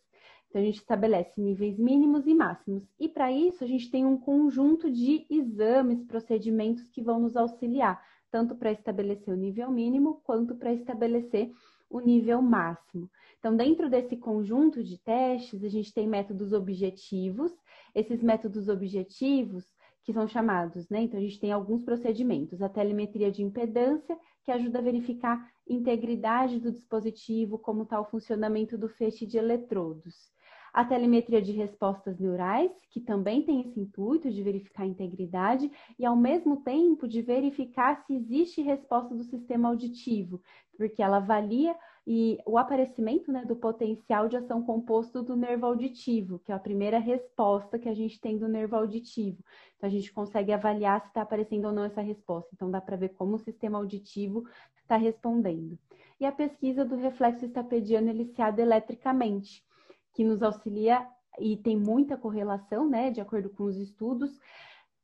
Então, 0.48 0.60
a 0.60 0.64
gente 0.64 0.78
estabelece 0.78 1.40
níveis 1.40 1.78
mínimos 1.78 2.26
e 2.26 2.34
máximos. 2.34 2.84
E 3.00 3.08
para 3.08 3.32
isso, 3.32 3.64
a 3.64 3.66
gente 3.66 3.90
tem 3.90 4.04
um 4.04 4.18
conjunto 4.18 4.90
de 4.90 5.26
exames, 5.30 6.04
procedimentos 6.04 6.86
que 6.90 7.02
vão 7.02 7.20
nos 7.20 7.36
auxiliar 7.36 8.02
tanto 8.32 8.56
para 8.56 8.72
estabelecer 8.72 9.32
o 9.32 9.36
nível 9.36 9.70
mínimo 9.70 10.22
quanto 10.24 10.56
para 10.56 10.72
estabelecer 10.72 11.52
o 11.90 12.00
nível 12.00 12.40
máximo. 12.40 13.08
Então, 13.38 13.54
dentro 13.54 13.90
desse 13.90 14.16
conjunto 14.16 14.82
de 14.82 14.98
testes, 14.98 15.62
a 15.62 15.68
gente 15.68 15.92
tem 15.92 16.08
métodos 16.08 16.54
objetivos. 16.54 17.52
Esses 17.94 18.22
métodos 18.22 18.68
objetivos, 18.68 19.66
que 20.02 20.14
são 20.14 20.26
chamados, 20.26 20.88
né? 20.88 21.02
Então, 21.02 21.20
a 21.20 21.22
gente 21.22 21.38
tem 21.38 21.52
alguns 21.52 21.84
procedimentos. 21.84 22.62
A 22.62 22.68
telemetria 22.70 23.30
de 23.30 23.42
impedância, 23.42 24.18
que 24.42 24.50
ajuda 24.50 24.78
a 24.78 24.82
verificar 24.82 25.52
integridade 25.68 26.58
do 26.58 26.72
dispositivo, 26.72 27.58
como 27.58 27.82
está 27.82 28.00
o 28.00 28.06
funcionamento 28.06 28.78
do 28.78 28.88
feixe 28.88 29.26
de 29.26 29.36
eletrodos 29.36 30.32
a 30.72 30.84
telemetria 30.84 31.42
de 31.42 31.52
respostas 31.52 32.18
neurais, 32.18 32.72
que 32.90 33.00
também 33.00 33.42
tem 33.42 33.60
esse 33.60 33.78
intuito 33.78 34.30
de 34.30 34.42
verificar 34.42 34.84
a 34.84 34.86
integridade 34.86 35.70
e, 35.98 36.06
ao 36.06 36.16
mesmo 36.16 36.62
tempo, 36.62 37.06
de 37.06 37.20
verificar 37.20 38.02
se 38.06 38.14
existe 38.14 38.62
resposta 38.62 39.14
do 39.14 39.22
sistema 39.24 39.68
auditivo, 39.68 40.40
porque 40.76 41.02
ela 41.02 41.18
avalia 41.18 41.76
e 42.06 42.38
o 42.46 42.56
aparecimento 42.56 43.30
né, 43.30 43.44
do 43.44 43.54
potencial 43.54 44.28
de 44.28 44.36
ação 44.36 44.62
composto 44.62 45.22
do 45.22 45.36
nervo 45.36 45.66
auditivo, 45.66 46.38
que 46.40 46.50
é 46.50 46.54
a 46.54 46.58
primeira 46.58 46.98
resposta 46.98 47.78
que 47.78 47.88
a 47.88 47.94
gente 47.94 48.18
tem 48.18 48.38
do 48.38 48.48
nervo 48.48 48.74
auditivo. 48.74 49.44
Então, 49.76 49.88
a 49.88 49.92
gente 49.92 50.12
consegue 50.12 50.52
avaliar 50.52 51.02
se 51.02 51.08
está 51.08 51.22
aparecendo 51.22 51.66
ou 51.66 51.72
não 51.72 51.84
essa 51.84 52.00
resposta. 52.00 52.48
Então, 52.54 52.70
dá 52.70 52.80
para 52.80 52.96
ver 52.96 53.10
como 53.10 53.36
o 53.36 53.38
sistema 53.38 53.78
auditivo 53.78 54.44
está 54.80 54.96
respondendo. 54.96 55.78
E 56.18 56.24
a 56.24 56.32
pesquisa 56.32 56.84
do 56.84 56.96
reflexo 56.96 57.44
estapediano 57.44 58.08
eliciado 58.08 58.60
eletricamente 58.60 59.62
que 60.12 60.24
nos 60.24 60.42
auxilia 60.42 61.06
e 61.40 61.56
tem 61.56 61.76
muita 61.76 62.16
correlação, 62.16 62.88
né, 62.88 63.10
de 63.10 63.20
acordo 63.20 63.48
com 63.50 63.64
os 63.64 63.76
estudos, 63.76 64.38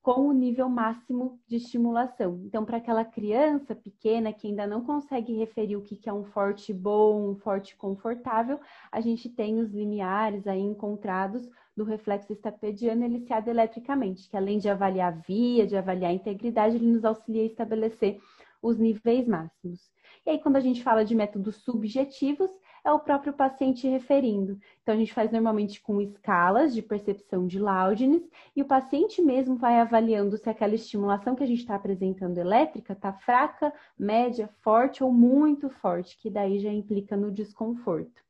com 0.03 0.29
o 0.29 0.33
nível 0.33 0.69
máximo 0.69 1.39
de 1.47 1.57
estimulação. 1.57 2.41
Então, 2.45 2.65
para 2.65 2.79
aquela 2.79 3.05
criança 3.05 3.75
pequena 3.75 4.33
que 4.33 4.47
ainda 4.47 4.67
não 4.67 4.83
consegue 4.83 5.35
referir 5.35 5.77
o 5.77 5.83
que 5.83 6.09
é 6.09 6.13
um 6.13 6.25
forte 6.25 6.73
bom, 6.73 7.31
um 7.31 7.37
forte 7.37 7.77
confortável, 7.77 8.59
a 8.91 9.01
gente 9.01 9.29
tem 9.29 9.59
os 9.59 9.71
limiares 9.71 10.47
aí 10.47 10.61
encontrados 10.61 11.47
do 11.77 11.85
reflexo 11.85 12.33
estapediano 12.33 13.05
eliciado 13.05 13.51
eletricamente, 13.51 14.29
que 14.31 14.37
além 14.37 14.59
de 14.59 14.69
avaliar 14.69 15.13
a 15.13 15.17
via, 15.17 15.67
de 15.67 15.77
avaliar 15.77 16.11
a 16.11 16.15
integridade, 16.15 16.77
ele 16.77 16.91
nos 16.91 17.05
auxilia 17.05 17.43
a 17.43 17.47
estabelecer 17.47 18.19
os 18.63 18.79
níveis 18.79 19.29
máximos. 19.29 19.91
E 20.27 20.31
aí, 20.31 20.39
quando 20.39 20.57
a 20.57 20.61
gente 20.61 20.83
fala 20.83 21.05
de 21.05 21.15
métodos 21.15 21.57
subjetivos, 21.57 22.51
é 22.89 22.93
o 22.93 22.99
próprio 22.99 23.33
paciente 23.33 23.87
referindo. 23.87 24.59
Então, 24.83 24.95
a 24.95 24.99
gente 24.99 25.13
faz 25.13 25.31
normalmente 25.31 25.81
com 25.81 26.01
escalas 26.01 26.75
de 26.75 26.81
percepção 26.81 27.47
de 27.47 27.59
loudness 27.59 28.23
e 28.57 28.63
o 28.63 28.65
paciente 28.65 29.21
mesmo 29.21 29.57
vai 29.57 29.79
avaliando 29.79 30.39
se 30.39 30.49
aquela 30.49 30.75
estimulação 30.75 31.35
que 31.35 31.43
a 31.43 31.47
gente 31.47 31.61
está 31.61 31.75
apresentando 31.75 32.39
elétrica 32.39 32.95
está 32.95 33.13
fraca, 33.13 33.73
média, 33.99 34.49
forte 34.63 35.05
ou 35.05 35.13
muito 35.13 35.69
forte, 35.69 36.17
que 36.19 36.31
daí 36.31 36.59
já 36.59 36.73
implica 36.73 37.17
no 37.17 37.31
desconforto. 37.31 38.23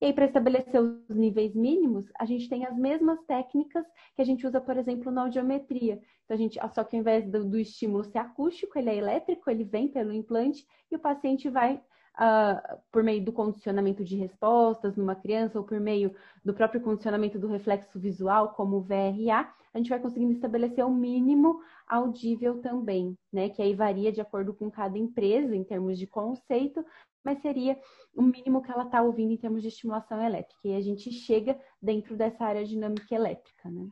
E 0.00 0.06
aí, 0.06 0.12
para 0.12 0.26
estabelecer 0.26 0.80
os 0.80 1.16
níveis 1.16 1.54
mínimos, 1.54 2.10
a 2.18 2.26
gente 2.26 2.48
tem 2.48 2.66
as 2.66 2.76
mesmas 2.76 3.22
técnicas 3.22 3.86
que 4.14 4.20
a 4.20 4.24
gente 4.24 4.46
usa, 4.46 4.60
por 4.60 4.76
exemplo, 4.76 5.10
na 5.10 5.22
audiometria. 5.22 6.02
Então, 6.24 6.34
a 6.34 6.36
gente, 6.36 6.58
só 6.74 6.84
que 6.84 6.96
ao 6.96 7.00
invés 7.00 7.26
do, 7.26 7.44
do 7.44 7.58
estímulo 7.58 8.04
ser 8.04 8.18
acústico, 8.18 8.78
ele 8.78 8.90
é 8.90 8.96
elétrico, 8.96 9.48
ele 9.48 9.64
vem 9.64 9.88
pelo 9.88 10.12
implante 10.12 10.66
e 10.90 10.96
o 10.96 10.98
paciente 10.98 11.48
vai 11.48 11.80
uh, 12.16 12.78
por 12.90 13.02
meio 13.02 13.24
do 13.24 13.32
condicionamento 13.32 14.04
de 14.04 14.16
respostas 14.16 14.96
numa 14.96 15.14
criança 15.14 15.58
ou 15.58 15.64
por 15.64 15.80
meio 15.80 16.14
do 16.44 16.54
próprio 16.54 16.80
condicionamento 16.80 17.38
do 17.38 17.48
reflexo 17.48 17.98
visual, 17.98 18.50
como 18.54 18.76
o 18.76 18.82
VRA, 18.82 19.52
a 19.74 19.78
gente 19.78 19.88
vai 19.88 19.98
conseguindo 19.98 20.32
estabelecer 20.32 20.84
o 20.84 20.90
mínimo 20.90 21.60
audível 21.86 22.60
também, 22.60 23.16
né? 23.32 23.48
Que 23.48 23.62
aí 23.62 23.74
varia 23.74 24.12
de 24.12 24.20
acordo 24.20 24.52
com 24.52 24.70
cada 24.70 24.98
empresa 24.98 25.56
em 25.56 25.64
termos 25.64 25.98
de 25.98 26.06
conceito, 26.06 26.84
mas 27.24 27.40
seria 27.40 27.78
o 28.14 28.22
mínimo 28.22 28.62
que 28.62 28.70
ela 28.70 28.84
está 28.84 29.00
ouvindo 29.00 29.32
em 29.32 29.36
termos 29.36 29.62
de 29.62 29.68
estimulação 29.68 30.22
elétrica. 30.22 30.60
E 30.64 30.74
a 30.74 30.80
gente 30.80 31.10
chega 31.10 31.58
dentro 31.80 32.16
dessa 32.16 32.44
área 32.44 32.64
dinâmica 32.64 33.14
elétrica, 33.14 33.70
né? 33.70 33.88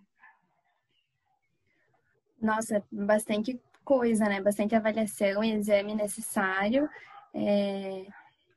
Nossa, 2.40 2.82
bastante 2.90 3.60
coisa, 3.84 4.24
né? 4.24 4.40
Bastante 4.40 4.74
avaliação 4.74 5.44
e 5.44 5.52
exame 5.52 5.94
necessário. 5.94 6.88
É... 7.34 8.06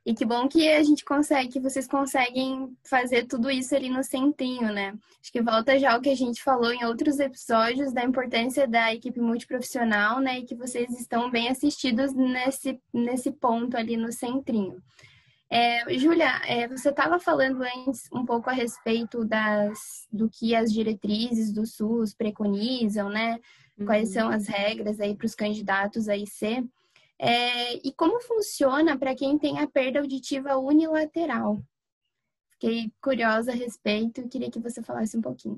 E 0.05 0.13
que 0.13 0.25
bom 0.25 0.49
que 0.49 0.67
a 0.67 0.83
gente 0.83 1.05
consegue, 1.05 1.53
que 1.53 1.59
vocês 1.61 1.87
conseguem 1.87 2.75
fazer 2.83 3.25
tudo 3.25 3.49
isso 3.49 3.73
ali 3.73 3.87
no 3.87 4.03
centrinho, 4.03 4.73
né? 4.73 4.93
Acho 5.21 5.31
que 5.31 5.41
volta 5.41 5.79
já 5.79 5.95
o 5.95 6.01
que 6.01 6.09
a 6.09 6.15
gente 6.15 6.43
falou 6.43 6.73
em 6.73 6.83
outros 6.83 7.19
episódios 7.19 7.93
da 7.93 8.03
importância 8.03 8.67
da 8.67 8.93
equipe 8.93 9.21
multiprofissional, 9.21 10.19
né? 10.19 10.39
E 10.39 10.43
que 10.43 10.55
vocês 10.55 10.89
estão 10.99 11.31
bem 11.31 11.47
assistidos 11.47 12.13
nesse, 12.13 12.77
nesse 12.93 13.31
ponto 13.31 13.77
ali 13.77 13.95
no 13.95 14.11
centrinho. 14.11 14.83
É, 15.49 15.85
Júlia, 15.97 16.41
é, 16.47 16.67
você 16.67 16.89
estava 16.89 17.19
falando 17.19 17.61
antes 17.61 18.09
um 18.11 18.25
pouco 18.25 18.49
a 18.49 18.53
respeito 18.53 19.23
das, 19.23 20.05
do 20.11 20.27
que 20.27 20.53
as 20.53 20.73
diretrizes 20.73 21.53
do 21.53 21.65
SUS 21.65 22.13
preconizam, 22.13 23.07
né? 23.07 23.39
Quais 23.85 24.09
uhum. 24.09 24.13
são 24.13 24.29
as 24.29 24.47
regras 24.47 24.99
aí 24.99 25.15
para 25.15 25.27
os 25.27 25.35
candidatos 25.35 26.09
a 26.09 26.17
IC. 26.17 26.67
É, 27.25 27.75
e 27.87 27.93
como 27.93 28.19
funciona 28.19 28.99
para 28.99 29.15
quem 29.15 29.37
tem 29.37 29.57
a 29.57 29.65
perda 29.65 30.01
auditiva 30.01 30.57
unilateral? 30.57 31.57
Fiquei 32.51 32.91
curiosa 33.01 33.53
a 33.53 33.55
respeito 33.55 34.19
e 34.19 34.27
queria 34.27 34.51
que 34.51 34.59
você 34.59 34.83
falasse 34.83 35.15
um 35.15 35.21
pouquinho. 35.21 35.57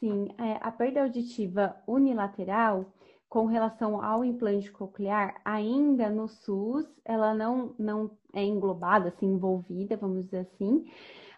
Sim, 0.00 0.28
é, 0.38 0.56
a 0.62 0.72
perda 0.72 1.02
auditiva 1.02 1.76
unilateral 1.86 2.90
com 3.28 3.44
relação 3.44 4.02
ao 4.02 4.24
implante 4.24 4.72
coclear, 4.72 5.38
ainda 5.44 6.08
no 6.08 6.26
SUS, 6.26 6.86
ela 7.04 7.34
não, 7.34 7.74
não 7.78 8.10
é 8.32 8.42
englobada, 8.42 9.10
assim, 9.10 9.26
envolvida, 9.26 9.98
vamos 9.98 10.24
dizer 10.24 10.48
assim. 10.50 10.90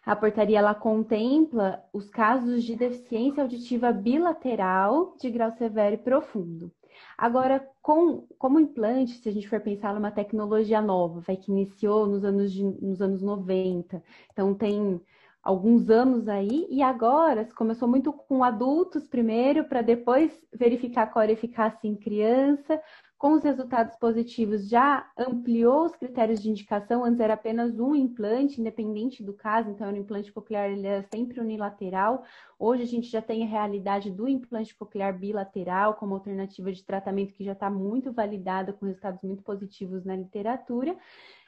A 0.07 0.15
portaria 0.15 0.61
ela 0.61 0.73
contempla 0.73 1.85
os 1.93 2.09
casos 2.09 2.63
de 2.63 2.77
deficiência 2.77 3.43
auditiva 3.43 3.93
bilateral 3.93 5.17
de 5.19 5.29
grau 5.33 5.51
severo 5.51 5.97
e 5.97 5.99
profundo. 5.99 6.73
Agora, 7.17 7.67
com, 7.83 8.27
como 8.39 8.61
implante, 8.61 9.13
se 9.13 9.29
a 9.29 9.33
gente 9.33 9.49
for 9.49 9.61
pensar 9.61 9.95
numa 9.95 10.11
tecnologia 10.11 10.81
nova, 10.81 11.21
vai 11.21 11.37
que 11.37 11.51
iniciou 11.51 12.07
nos 12.07 12.25
anos, 12.25 12.53
de, 12.53 12.65
nos 12.65 13.01
anos 13.03 13.23
90, 13.23 14.03
então 14.33 14.55
tem 14.55 15.01
alguns 15.43 15.89
anos 15.89 16.29
aí, 16.29 16.67
e 16.71 16.83
agora 16.83 17.47
começou 17.55 17.89
muito 17.89 18.13
com 18.13 18.45
adultos 18.45 19.07
primeiro, 19.09 19.65
para 19.65 19.83
depois 19.83 20.31
verificar 20.53 21.07
qual 21.07 21.23
a 21.23 21.31
eficácia 21.31 21.89
em 21.89 21.97
criança, 21.97 22.81
com 23.21 23.35
os 23.35 23.43
resultados 23.43 23.95
positivos, 23.97 24.67
já 24.67 25.07
ampliou 25.15 25.85
os 25.85 25.95
critérios 25.95 26.41
de 26.41 26.49
indicação. 26.49 27.05
Antes 27.05 27.21
era 27.21 27.35
apenas 27.35 27.79
um 27.79 27.95
implante, 27.95 28.59
independente 28.59 29.23
do 29.23 29.35
caso, 29.35 29.69
então 29.69 29.93
o 29.93 29.97
implante 29.97 30.33
coclear 30.33 30.71
ele 30.71 30.87
era 30.87 31.03
sempre 31.03 31.39
unilateral. 31.39 32.25
Hoje 32.59 32.83
a 32.85 32.87
gente 32.87 33.09
já 33.09 33.21
tem 33.21 33.43
a 33.43 33.47
realidade 33.47 34.11
do 34.11 34.27
implante 34.27 34.75
coclear 34.75 35.19
bilateral 35.19 35.97
como 35.97 36.15
alternativa 36.15 36.73
de 36.73 36.83
tratamento 36.83 37.35
que 37.35 37.45
já 37.45 37.53
está 37.53 37.69
muito 37.69 38.11
validada, 38.11 38.73
com 38.73 38.87
resultados 38.87 39.21
muito 39.23 39.43
positivos 39.43 40.03
na 40.03 40.17
literatura. 40.17 40.97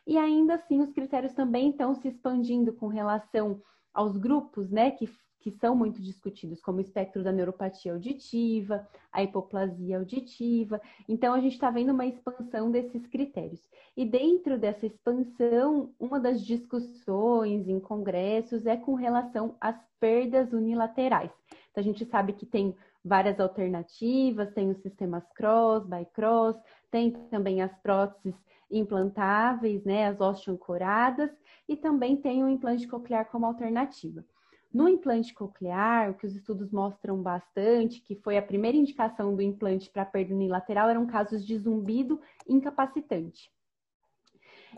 E 0.06 0.18
ainda 0.18 0.56
assim, 0.56 0.82
os 0.82 0.92
critérios 0.92 1.32
também 1.32 1.70
estão 1.70 1.94
se 1.94 2.06
expandindo 2.06 2.74
com 2.74 2.88
relação 2.88 3.62
aos 3.94 4.18
grupos, 4.18 4.70
né, 4.70 4.90
que 4.90 5.08
que 5.42 5.50
são 5.50 5.75
muito 5.75 6.00
discutidos, 6.00 6.61
como 6.61 6.78
o 6.78 6.80
espectro 6.80 7.22
da 7.22 7.32
neuropatia 7.32 7.92
auditiva, 7.92 8.87
a 9.12 9.22
hipoplasia 9.25 9.99
auditiva. 9.99 10.80
Então, 11.08 11.34
a 11.34 11.40
gente 11.40 11.54
está 11.54 11.68
vendo 11.68 11.92
uma 11.92 12.06
expansão 12.06 12.70
desses 12.70 13.04
critérios. 13.08 13.61
E 13.96 14.04
dentro 14.06 14.56
dessa 14.56 14.87
expansão, 14.87 15.92
uma 15.99 16.20
das 16.20 16.40
discussões 16.40 17.68
em 17.68 17.80
congressos 17.80 18.64
é 18.66 18.76
com 18.76 18.94
relação 18.94 19.56
às 19.61 19.76
perdas 19.99 20.52
unilaterais. 20.52 21.32
Então, 21.70 21.82
a 21.82 21.82
gente 21.82 22.04
sabe 22.06 22.34
que 22.34 22.46
tem 22.46 22.76
várias 23.04 23.40
alternativas, 23.40 24.52
tem 24.54 24.70
os 24.70 24.78
sistemas 24.78 25.25
cross, 25.34 25.84
by-cross, 25.84 26.56
tem 26.88 27.11
também 27.30 27.61
as 27.61 27.75
próteses 27.80 28.34
implantáveis, 28.70 29.84
né, 29.84 30.06
as 30.06 30.20
osteoancoradas, 30.20 31.30
e 31.68 31.76
também 31.76 32.16
tem 32.16 32.44
o 32.44 32.49
implante 32.49 32.87
coclear 32.87 33.26
como 33.26 33.44
alternativa. 33.44 34.25
No 34.72 34.88
implante 34.88 35.34
coclear, 35.34 36.10
o 36.10 36.14
que 36.14 36.26
os 36.26 36.34
estudos 36.34 36.70
mostram 36.70 37.22
bastante, 37.22 38.00
que 38.00 38.16
foi 38.16 38.38
a 38.38 38.42
primeira 38.42 38.76
indicação 38.76 39.36
do 39.36 39.42
implante 39.42 39.90
para 39.90 40.04
perda 40.04 40.34
unilateral, 40.34 40.88
eram 40.88 41.06
casos 41.06 41.44
de 41.44 41.58
zumbido 41.58 42.20
incapacitante. 42.48 43.50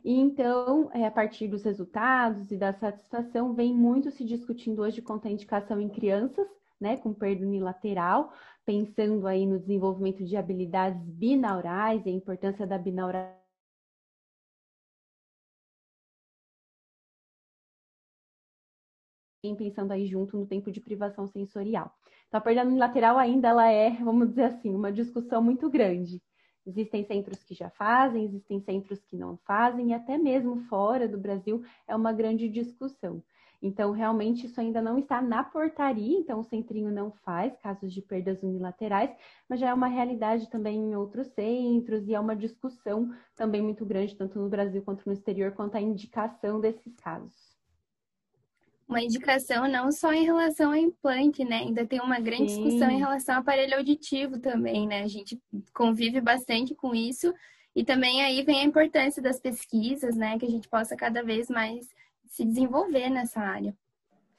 E 0.04 0.18
então, 0.18 0.90
é, 0.92 1.06
a 1.06 1.10
partir 1.10 1.46
dos 1.46 1.62
resultados 1.62 2.50
e 2.50 2.56
da 2.56 2.72
satisfação, 2.72 3.54
vem 3.54 3.72
muito 3.72 4.10
se 4.10 4.24
discutindo 4.24 4.82
hoje 4.82 5.00
quanto 5.00 5.28
à 5.28 5.30
indicação 5.30 5.80
em 5.80 5.88
crianças, 5.88 6.48
né, 6.80 6.96
com 6.96 7.14
perda 7.14 7.46
unilateral, 7.46 8.32
pensando 8.66 9.26
aí 9.28 9.46
no 9.46 9.60
desenvolvimento 9.60 10.24
de 10.24 10.36
habilidades 10.36 11.00
binaurais 11.08 12.04
e 12.04 12.08
a 12.08 12.12
importância 12.12 12.66
da 12.66 12.76
binaural 12.76 13.43
pensando 19.52 19.90
aí 19.90 20.06
junto 20.06 20.38
no 20.38 20.46
tempo 20.46 20.70
de 20.70 20.80
privação 20.80 21.26
sensorial. 21.26 21.92
Então, 22.28 22.38
a 22.38 22.40
perda 22.40 22.62
unilateral 22.62 23.18
ainda 23.18 23.48
ela 23.48 23.68
é, 23.68 23.90
vamos 23.90 24.28
dizer 24.28 24.44
assim, 24.44 24.72
uma 24.72 24.92
discussão 24.92 25.42
muito 25.42 25.68
grande. 25.68 26.22
Existem 26.64 27.04
centros 27.04 27.42
que 27.42 27.52
já 27.52 27.68
fazem, 27.70 28.24
existem 28.24 28.60
centros 28.60 29.04
que 29.04 29.16
não 29.16 29.36
fazem, 29.38 29.90
e 29.90 29.92
até 29.92 30.16
mesmo 30.16 30.56
fora 30.68 31.08
do 31.08 31.18
Brasil 31.18 31.64
é 31.86 31.96
uma 31.96 32.12
grande 32.12 32.48
discussão. 32.48 33.20
Então, 33.60 33.92
realmente, 33.92 34.46
isso 34.46 34.60
ainda 34.60 34.80
não 34.80 34.98
está 34.98 35.22
na 35.22 35.42
portaria, 35.42 36.18
então 36.18 36.40
o 36.40 36.44
centrinho 36.44 36.90
não 36.90 37.10
faz 37.10 37.56
casos 37.56 37.92
de 37.92 38.02
perdas 38.02 38.42
unilaterais, 38.42 39.10
mas 39.48 39.58
já 39.58 39.70
é 39.70 39.74
uma 39.74 39.88
realidade 39.88 40.48
também 40.50 40.76
em 40.78 40.94
outros 40.94 41.28
centros 41.28 42.06
e 42.06 42.14
é 42.14 42.20
uma 42.20 42.36
discussão 42.36 43.10
também 43.34 43.62
muito 43.62 43.84
grande, 43.84 44.16
tanto 44.16 44.38
no 44.38 44.48
Brasil 44.48 44.82
quanto 44.82 45.06
no 45.06 45.12
exterior, 45.12 45.52
quanto 45.52 45.76
à 45.76 45.80
indicação 45.80 46.60
desses 46.60 46.94
casos 46.96 47.53
uma 48.88 49.02
indicação 49.02 49.66
não 49.68 49.90
só 49.90 50.12
em 50.12 50.24
relação 50.24 50.70
ao 50.70 50.76
implante, 50.76 51.44
né? 51.44 51.58
Ainda 51.58 51.86
tem 51.86 52.00
uma 52.00 52.20
grande 52.20 52.52
Sim. 52.52 52.62
discussão 52.62 52.90
em 52.90 52.98
relação 52.98 53.36
ao 53.36 53.40
aparelho 53.40 53.76
auditivo 53.76 54.38
também, 54.38 54.86
né? 54.86 55.02
A 55.02 55.08
gente 55.08 55.40
convive 55.72 56.20
bastante 56.20 56.74
com 56.74 56.94
isso 56.94 57.32
e 57.74 57.84
também 57.84 58.22
aí 58.22 58.42
vem 58.42 58.60
a 58.60 58.64
importância 58.64 59.22
das 59.22 59.40
pesquisas, 59.40 60.14
né? 60.16 60.38
Que 60.38 60.46
a 60.46 60.50
gente 60.50 60.68
possa 60.68 60.96
cada 60.96 61.22
vez 61.22 61.48
mais 61.48 61.88
se 62.28 62.44
desenvolver 62.44 63.08
nessa 63.08 63.40
área. 63.40 63.74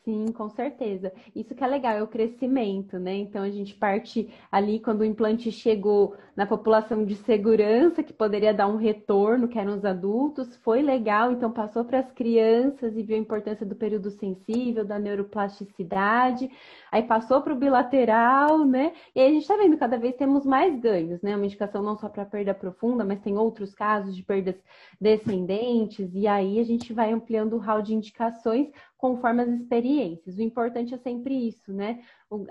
Sim, 0.05 0.31
com 0.31 0.47
certeza. 0.51 1.11
Isso 1.35 1.55
que 1.55 1.63
é 1.63 1.67
legal, 1.67 1.93
é 1.97 2.03
o 2.03 2.07
crescimento, 2.07 2.99
né? 2.99 3.15
Então 3.15 3.41
a 3.41 3.49
gente 3.49 3.73
parte 3.73 4.31
ali 4.51 4.79
quando 4.79 5.01
o 5.01 5.05
implante 5.05 5.51
chegou 5.51 6.15
na 6.35 6.45
população 6.45 7.03
de 7.03 7.15
segurança, 7.15 8.03
que 8.03 8.13
poderia 8.13 8.53
dar 8.53 8.67
um 8.67 8.75
retorno, 8.75 9.47
que 9.47 9.57
eram 9.57 9.73
os 9.75 9.83
adultos, 9.83 10.55
foi 10.57 10.83
legal, 10.83 11.31
então 11.31 11.51
passou 11.51 11.83
para 11.85 11.97
as 11.99 12.11
crianças 12.11 12.95
e 12.95 13.01
viu 13.01 13.15
a 13.15 13.19
importância 13.19 13.65
do 13.65 13.73
período 13.73 14.11
sensível, 14.11 14.85
da 14.85 14.99
neuroplasticidade, 14.99 16.51
aí 16.91 17.01
passou 17.01 17.41
para 17.41 17.53
o 17.53 17.55
bilateral, 17.57 18.63
né? 18.63 18.93
E 19.15 19.19
aí 19.19 19.27
a 19.27 19.31
gente 19.31 19.41
está 19.41 19.57
vendo 19.57 19.75
cada 19.77 19.97
vez 19.97 20.15
temos 20.15 20.45
mais 20.45 20.79
ganhos, 20.79 21.19
né? 21.23 21.35
Uma 21.35 21.45
indicação 21.45 21.81
não 21.81 21.97
só 21.97 22.09
para 22.09 22.25
perda 22.25 22.53
profunda, 22.53 23.03
mas 23.03 23.21
tem 23.21 23.37
outros 23.37 23.73
casos 23.73 24.15
de 24.15 24.21
perdas 24.21 24.55
descendentes, 25.01 26.13
e 26.13 26.27
aí 26.27 26.59
a 26.59 26.63
gente 26.63 26.93
vai 26.93 27.11
ampliando 27.11 27.53
o 27.53 27.59
hall 27.59 27.81
de 27.81 27.95
indicações 27.95 28.67
conforme 28.97 29.43
as 29.43 29.49
experiências. 29.49 30.37
O 30.37 30.41
importante 30.41 30.93
é 30.93 30.97
sempre 30.97 31.47
isso, 31.47 31.73
né? 31.73 32.01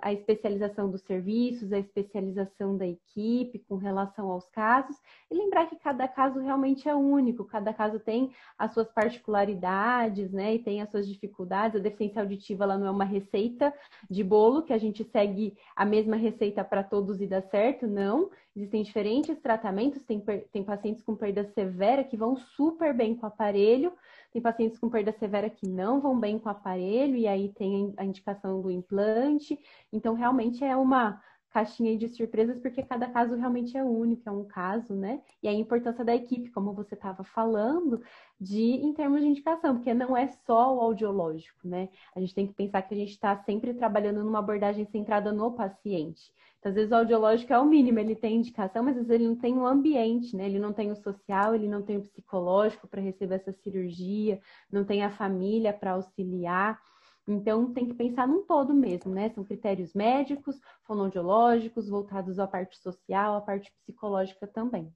A 0.03 0.13
especialização 0.13 0.91
dos 0.91 1.03
serviços, 1.03 1.73
a 1.73 1.79
especialização 1.79 2.77
da 2.77 2.87
equipe 2.87 3.59
com 3.69 3.77
relação 3.77 4.31
aos 4.31 4.49
casos, 4.49 4.97
e 5.31 5.35
lembrar 5.35 5.67
que 5.67 5.77
cada 5.77 6.07
caso 6.07 6.39
realmente 6.41 6.89
é 6.89 6.95
único, 6.95 7.45
cada 7.45 7.73
caso 7.73 7.99
tem 7.99 8.31
as 8.59 8.73
suas 8.73 8.89
particularidades, 8.89 10.31
né? 10.33 10.55
E 10.55 10.59
tem 10.59 10.81
as 10.81 10.91
suas 10.91 11.09
dificuldades. 11.09 11.81
A 11.81 11.83
deficiência 11.83 12.23
auditiva 12.23 12.65
ela 12.65 12.79
não 12.79 12.87
é 12.87 12.91
uma 12.91 13.05
receita 13.05 13.73
de 14.09 14.23
bolo 14.23 14.63
que 14.63 14.73
a 14.73 14.79
gente 14.79 15.03
segue 15.05 15.57
a 15.75 15.85
mesma 15.85 16.17
receita 16.17 16.63
para 16.63 16.85
todos 16.85 17.21
e 17.21 17.27
dá 17.27 17.43
certo, 17.43 17.87
não. 17.87 18.31
Existem 18.57 18.85
diferentes 18.85 19.37
tratamentos, 19.41 20.05
tem, 20.05 20.21
tem 20.53 20.63
pacientes 20.63 21.03
com 21.03 21.17
perda 21.17 21.45
severa 21.55 22.05
que 22.05 22.17
vão 22.17 22.37
super 22.37 22.95
bem 22.95 23.17
com 23.17 23.27
o 23.27 23.29
aparelho, 23.29 23.93
tem 24.35 24.43
pacientes 24.43 24.81
com 24.81 24.91
perda 24.91 25.13
severa 25.13 25.49
que 25.49 25.65
não 25.69 26.01
vão 26.01 26.19
bem 26.19 26.41
com 26.41 26.49
o 26.49 26.53
aparelho, 26.53 27.15
e 27.15 27.29
aí 27.29 27.53
tem 27.53 27.95
a 27.97 28.05
indicação 28.05 28.61
do 28.61 28.69
implante. 28.69 29.57
Então, 29.93 30.13
realmente 30.13 30.65
é 30.65 30.77
uma 30.77 31.23
caixinha 31.55 31.97
de 31.97 32.09
surpresas, 32.09 32.59
porque 32.59 32.83
cada 32.83 33.09
caso 33.09 33.37
realmente 33.37 33.77
é 33.79 33.85
único, 33.85 34.29
é 34.29 34.33
um 34.33 34.45
caso, 34.45 34.93
né? 34.93 35.23
E 35.41 35.47
a 35.47 35.53
importância 35.53 36.05
da 36.05 36.13
equipe, 36.13 36.51
como 36.51 36.73
você 36.73 36.97
estava 36.97 37.23
falando, 37.23 38.03
de 38.41 38.61
em 38.61 38.93
termos 38.93 39.21
de 39.21 39.29
indicação, 39.29 39.77
porque 39.77 39.95
não 39.95 40.17
é 40.17 40.27
só 40.27 40.75
o 40.75 40.81
audiológico, 40.81 41.69
né? 41.69 41.89
A 42.17 42.19
gente 42.19 42.35
tem 42.35 42.49
que 42.49 42.55
pensar 42.55 42.83
que 42.83 42.93
a 42.93 42.97
gente 42.97 43.13
está 43.13 43.37
sempre 43.45 43.73
trabalhando 43.73 44.25
numa 44.25 44.41
abordagem 44.41 44.85
centrada 44.87 45.33
no 45.33 45.53
paciente. 45.53 46.33
Então, 46.59 46.71
às 46.71 46.75
vezes 46.75 46.91
o 46.91 46.97
audiológico 46.97 47.53
é 47.53 47.59
o 47.59 47.65
mínimo, 47.65 48.01
ele 48.01 48.17
tem 48.17 48.37
indicação, 48.37 48.83
mas 48.83 48.97
às 48.97 49.07
vezes 49.07 49.21
ele 49.21 49.29
não 49.29 49.37
tem 49.37 49.57
o 49.57 49.65
ambiente, 49.65 50.35
né? 50.35 50.47
Ele 50.47 50.59
não 50.59 50.73
tem 50.73 50.91
o 50.91 50.97
social, 50.97 51.55
ele 51.55 51.69
não 51.69 51.83
tem 51.83 51.99
o 51.99 52.03
psicológico 52.03 52.89
para 52.89 53.01
receber 53.01 53.37
essa 53.37 53.53
cirurgia, 53.53 54.41
não 54.73 54.85
tem 54.85 55.05
a 55.05 55.11
família 55.11 55.73
para 55.73 55.93
auxiliar. 55.93 56.81
Então, 57.27 57.73
tem 57.73 57.87
que 57.87 57.95
pensar 57.95 58.27
num 58.29 58.45
todo 58.47 58.75
mesmo, 58.75 59.13
né? 59.13 59.31
São 59.31 59.45
critérios 59.45 59.95
médicos, 59.95 60.59
fonoaudiológicos, 60.85 61.89
voltados 61.89 62.39
à 62.39 62.47
parte 62.47 62.79
social, 62.79 63.37
à 63.37 63.41
parte 63.41 63.73
psicológica 63.83 64.47
também. 64.47 64.93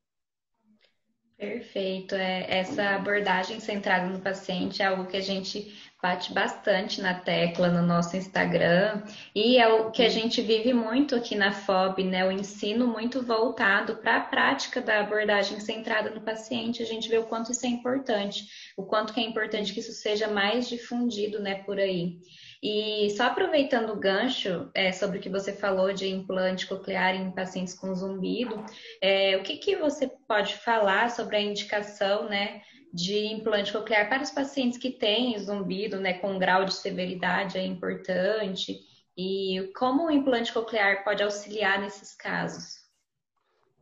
Perfeito. 1.38 2.16
É, 2.16 2.46
essa 2.48 2.96
abordagem 2.96 3.60
centrada 3.60 4.06
no 4.06 4.18
paciente 4.18 4.82
é 4.82 4.86
algo 4.86 5.06
que 5.06 5.16
a 5.16 5.20
gente 5.20 5.72
bate 6.02 6.32
bastante 6.32 7.00
na 7.00 7.14
tecla 7.14 7.68
no 7.68 7.86
nosso 7.86 8.16
Instagram 8.16 9.02
e 9.32 9.56
é 9.56 9.68
o 9.68 9.92
que 9.92 10.02
a 10.02 10.08
gente 10.08 10.42
vive 10.42 10.72
muito 10.72 11.14
aqui 11.14 11.36
na 11.36 11.52
FOB, 11.52 12.02
né? 12.02 12.26
O 12.26 12.32
ensino 12.32 12.88
muito 12.88 13.22
voltado 13.22 13.96
para 13.96 14.16
a 14.16 14.20
prática 14.20 14.80
da 14.80 14.98
abordagem 14.98 15.60
centrada 15.60 16.10
no 16.10 16.20
paciente. 16.20 16.82
A 16.82 16.86
gente 16.86 17.08
vê 17.08 17.18
o 17.18 17.26
quanto 17.26 17.52
isso 17.52 17.64
é 17.64 17.68
importante, 17.68 18.44
o 18.76 18.84
quanto 18.84 19.14
que 19.14 19.20
é 19.20 19.24
importante 19.24 19.72
que 19.72 19.78
isso 19.78 19.92
seja 19.92 20.26
mais 20.26 20.68
difundido, 20.68 21.38
né, 21.38 21.62
por 21.62 21.78
aí. 21.78 22.18
E 22.62 23.10
só 23.16 23.24
aproveitando 23.24 23.90
o 23.90 23.96
gancho 23.96 24.68
é, 24.74 24.90
sobre 24.90 25.18
o 25.18 25.20
que 25.20 25.28
você 25.28 25.52
falou 25.52 25.92
de 25.92 26.08
implante 26.08 26.66
coclear 26.66 27.14
em 27.14 27.30
pacientes 27.30 27.74
com 27.74 27.94
zumbido, 27.94 28.64
é, 29.00 29.36
o 29.36 29.42
que, 29.42 29.58
que 29.58 29.76
você 29.76 30.08
pode 30.26 30.56
falar 30.56 31.10
sobre 31.10 31.36
a 31.36 31.40
indicação 31.40 32.28
né, 32.28 32.62
de 32.92 33.26
implante 33.26 33.72
coclear 33.72 34.08
para 34.08 34.22
os 34.22 34.30
pacientes 34.30 34.78
que 34.78 34.90
têm 34.90 35.38
zumbido, 35.38 36.00
né, 36.00 36.14
com 36.14 36.32
um 36.32 36.38
grau 36.38 36.64
de 36.64 36.74
severidade 36.74 37.58
é 37.58 37.64
importante, 37.64 38.76
e 39.16 39.72
como 39.76 40.06
o 40.06 40.10
implante 40.10 40.52
coclear 40.52 41.04
pode 41.04 41.22
auxiliar 41.22 41.80
nesses 41.80 42.14
casos? 42.14 42.78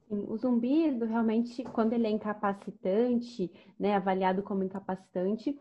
O 0.08 0.36
zumbido, 0.36 1.04
realmente, 1.04 1.64
quando 1.64 1.92
ele 1.92 2.06
é 2.06 2.10
incapacitante, 2.10 3.50
né, 3.78 3.96
avaliado 3.96 4.42
como 4.42 4.62
incapacitante, 4.62 5.58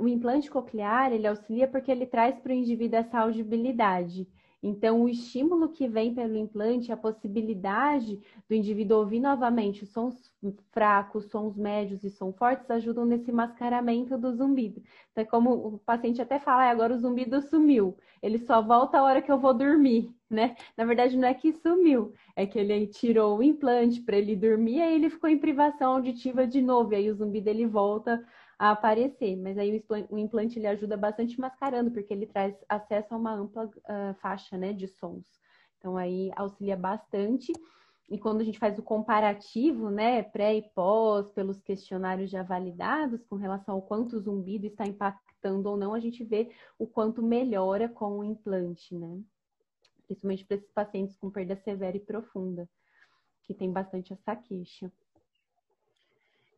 o 0.00 0.08
implante 0.08 0.50
coclear, 0.50 1.12
ele 1.12 1.26
auxilia 1.26 1.68
porque 1.68 1.90
ele 1.90 2.06
traz 2.06 2.38
para 2.38 2.50
o 2.52 2.54
indivíduo 2.54 2.98
essa 2.98 3.20
audibilidade. 3.20 4.26
Então, 4.62 5.02
o 5.02 5.08
estímulo 5.08 5.70
que 5.70 5.88
vem 5.88 6.14
pelo 6.14 6.36
implante, 6.36 6.92
a 6.92 6.96
possibilidade 6.96 8.20
do 8.48 8.54
indivíduo 8.54 8.98
ouvir 8.98 9.18
novamente 9.18 9.86
sons 9.86 10.30
fracos, 10.70 11.30
sons 11.30 11.56
médios 11.56 12.04
e 12.04 12.10
sons 12.10 12.36
fortes 12.36 12.70
ajudam 12.70 13.06
nesse 13.06 13.32
mascaramento 13.32 14.18
do 14.18 14.32
zumbido. 14.34 14.82
Então, 15.12 15.22
é 15.22 15.26
como 15.26 15.50
o 15.52 15.78
paciente 15.78 16.20
até 16.20 16.38
fala, 16.38 16.70
agora 16.70 16.94
o 16.94 16.98
zumbido 16.98 17.40
sumiu, 17.40 17.96
ele 18.22 18.38
só 18.38 18.60
volta 18.60 18.98
a 18.98 19.02
hora 19.02 19.22
que 19.22 19.32
eu 19.32 19.38
vou 19.38 19.54
dormir, 19.54 20.14
né? 20.28 20.54
Na 20.76 20.84
verdade, 20.84 21.16
não 21.16 21.28
é 21.28 21.34
que 21.34 21.52
sumiu, 21.52 22.12
é 22.36 22.46
que 22.46 22.58
ele 22.58 22.86
tirou 22.86 23.38
o 23.38 23.42
implante 23.42 24.02
para 24.02 24.18
ele 24.18 24.36
dormir, 24.36 24.82
aí 24.82 24.94
ele 24.94 25.08
ficou 25.08 25.30
em 25.30 25.38
privação 25.38 25.92
auditiva 25.94 26.46
de 26.46 26.60
novo, 26.60 26.92
e 26.92 26.96
aí 26.96 27.10
o 27.10 27.14
zumbido 27.14 27.48
ele 27.48 27.66
volta 27.66 28.22
a 28.60 28.72
aparecer. 28.72 29.36
Mas 29.36 29.56
aí 29.56 29.82
o 30.10 30.18
implante 30.18 30.58
ele 30.58 30.66
ajuda 30.66 30.94
bastante 30.94 31.40
mascarando, 31.40 31.90
porque 31.90 32.12
ele 32.12 32.26
traz 32.26 32.54
acesso 32.68 33.14
a 33.14 33.16
uma 33.16 33.32
ampla 33.32 33.64
uh, 33.64 34.14
faixa 34.20 34.58
né, 34.58 34.74
de 34.74 34.86
sons. 34.86 35.24
Então 35.78 35.96
aí 35.96 36.30
auxilia 36.36 36.76
bastante. 36.76 37.54
E 38.06 38.18
quando 38.18 38.42
a 38.42 38.44
gente 38.44 38.58
faz 38.58 38.78
o 38.78 38.82
comparativo, 38.82 39.88
né, 39.88 40.22
pré 40.22 40.56
e 40.56 40.62
pós, 40.74 41.30
pelos 41.30 41.62
questionários 41.62 42.30
já 42.30 42.42
validados, 42.42 43.24
com 43.24 43.36
relação 43.36 43.76
ao 43.76 43.82
quanto 43.82 44.16
o 44.16 44.20
zumbido 44.20 44.66
está 44.66 44.84
impactando 44.84 45.70
ou 45.70 45.76
não, 45.78 45.94
a 45.94 46.00
gente 46.00 46.22
vê 46.22 46.50
o 46.78 46.86
quanto 46.86 47.22
melhora 47.22 47.88
com 47.88 48.18
o 48.18 48.24
implante, 48.24 48.94
né? 48.94 49.22
Principalmente 50.06 50.44
para 50.44 50.56
esses 50.56 50.70
pacientes 50.72 51.16
com 51.16 51.30
perda 51.30 51.56
severa 51.56 51.96
e 51.96 52.00
profunda, 52.00 52.68
que 53.44 53.54
tem 53.54 53.72
bastante 53.72 54.12
essa 54.12 54.36
queixa. 54.36 54.92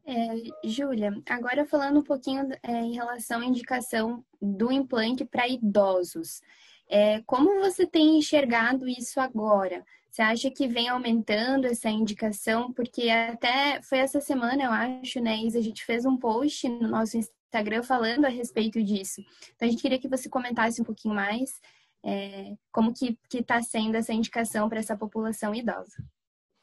É, 0.05 0.69
Júlia, 0.69 1.13
agora 1.29 1.65
falando 1.65 2.01
um 2.01 2.03
pouquinho 2.03 2.49
é, 2.63 2.73
em 2.73 2.95
relação 2.95 3.41
à 3.41 3.45
indicação 3.45 4.25
do 4.41 4.73
implante 4.73 5.25
para 5.25 5.49
idosos. 5.49 6.41
É, 6.89 7.23
como 7.23 7.61
você 7.61 7.87
tem 7.87 8.19
enxergado 8.19 8.89
isso 8.89 9.21
agora? 9.21 9.85
Você 10.11 10.21
acha 10.21 10.51
que 10.51 10.69
vem 10.69 10.89
aumentando 10.89 11.67
essa 11.67 11.89
indicação? 11.89 12.73
Porque 12.73 13.09
até 13.09 13.81
foi 13.83 13.99
essa 13.99 14.21
semana, 14.21 14.65
eu 14.65 14.71
acho, 14.71 15.21
né, 15.21 15.37
Isa, 15.39 15.59
a 15.59 15.63
gente 15.63 15.85
fez 15.85 16.05
um 16.05 16.19
post 16.19 16.69
no 16.69 16.89
nosso 16.89 17.17
Instagram 17.17 17.83
falando 17.83 18.27
a 18.27 18.29
respeito 18.29 18.83
disso. 18.83 19.23
Então 19.55 19.67
a 19.67 19.71
gente 19.71 19.81
queria 19.81 19.99
que 19.99 20.09
você 20.09 20.29
comentasse 20.29 20.83
um 20.83 20.85
pouquinho 20.85 21.15
mais 21.15 21.61
é, 22.05 22.57
como 22.71 22.93
que 22.93 23.17
está 23.33 23.63
sendo 23.63 23.95
essa 23.97 24.13
indicação 24.13 24.69
para 24.69 24.81
essa 24.81 24.97
população 24.97 25.55
idosa. 25.55 26.05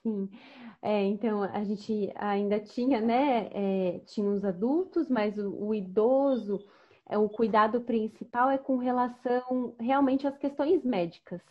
Sim. 0.04 0.30
É, 0.82 1.04
então, 1.04 1.44
a 1.44 1.64
gente 1.64 2.12
ainda 2.16 2.60
tinha, 2.60 3.02
né? 3.02 3.50
É, 3.52 4.00
tinha 4.06 4.30
os 4.30 4.46
adultos, 4.46 5.10
mas 5.10 5.38
o, 5.38 5.68
o 5.68 5.76
idoso, 5.76 6.66
é, 7.08 7.18
o 7.18 7.28
cuidado 7.28 7.82
principal 7.82 8.50
é 8.50 8.58
com 8.58 8.78
relação 8.78 9.76
realmente 9.80 10.26
às 10.28 10.38
questões 10.38 10.84
médicas, 10.86 11.42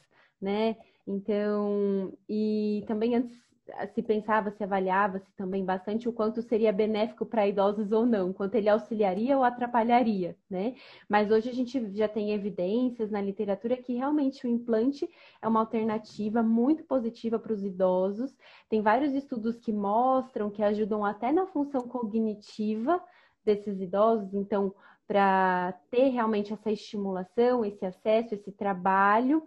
né? 0.41 0.77
Então, 1.07 2.12
e 2.29 2.85
também 2.87 3.17
antes 3.17 3.48
se 3.94 4.02
pensava, 4.02 4.50
se 4.50 4.62
avaliava-se 4.64 5.31
também 5.33 5.64
bastante 5.64 6.09
o 6.09 6.12
quanto 6.12 6.42
seria 6.42 6.72
benéfico 6.72 7.26
para 7.26 7.46
idosos 7.46 7.92
ou 7.92 8.07
não, 8.07 8.33
quanto 8.33 8.54
ele 8.54 8.68
auxiliaria 8.68 9.37
ou 9.37 9.44
atrapalharia, 9.44 10.37
né? 10.48 10.74
Mas 11.09 11.31
hoje 11.31 11.50
a 11.50 11.52
gente 11.52 11.94
já 11.94 12.09
tem 12.09 12.33
evidências 12.33 13.11
na 13.11 13.20
literatura 13.20 13.76
que 13.76 13.94
realmente 13.94 14.46
o 14.46 14.50
implante 14.50 15.09
é 15.40 15.48
uma 15.48 15.61
alternativa 15.61 16.42
muito 16.42 16.85
positiva 16.85 17.38
para 17.38 17.52
os 17.52 17.62
idosos. 17.62 18.37
Tem 18.68 18.81
vários 18.81 19.12
estudos 19.14 19.59
que 19.59 19.72
mostram 19.72 20.50
que 20.50 20.62
ajudam 20.62 21.04
até 21.04 21.33
na 21.33 21.46
função 21.46 21.83
cognitiva 21.83 23.02
desses 23.44 23.81
idosos, 23.81 24.35
então, 24.35 24.74
para 25.07 25.72
ter 25.90 26.09
realmente 26.09 26.52
essa 26.52 26.70
estimulação, 26.70 27.64
esse 27.64 27.85
acesso, 27.85 28.35
esse 28.35 28.52
trabalho 28.52 29.42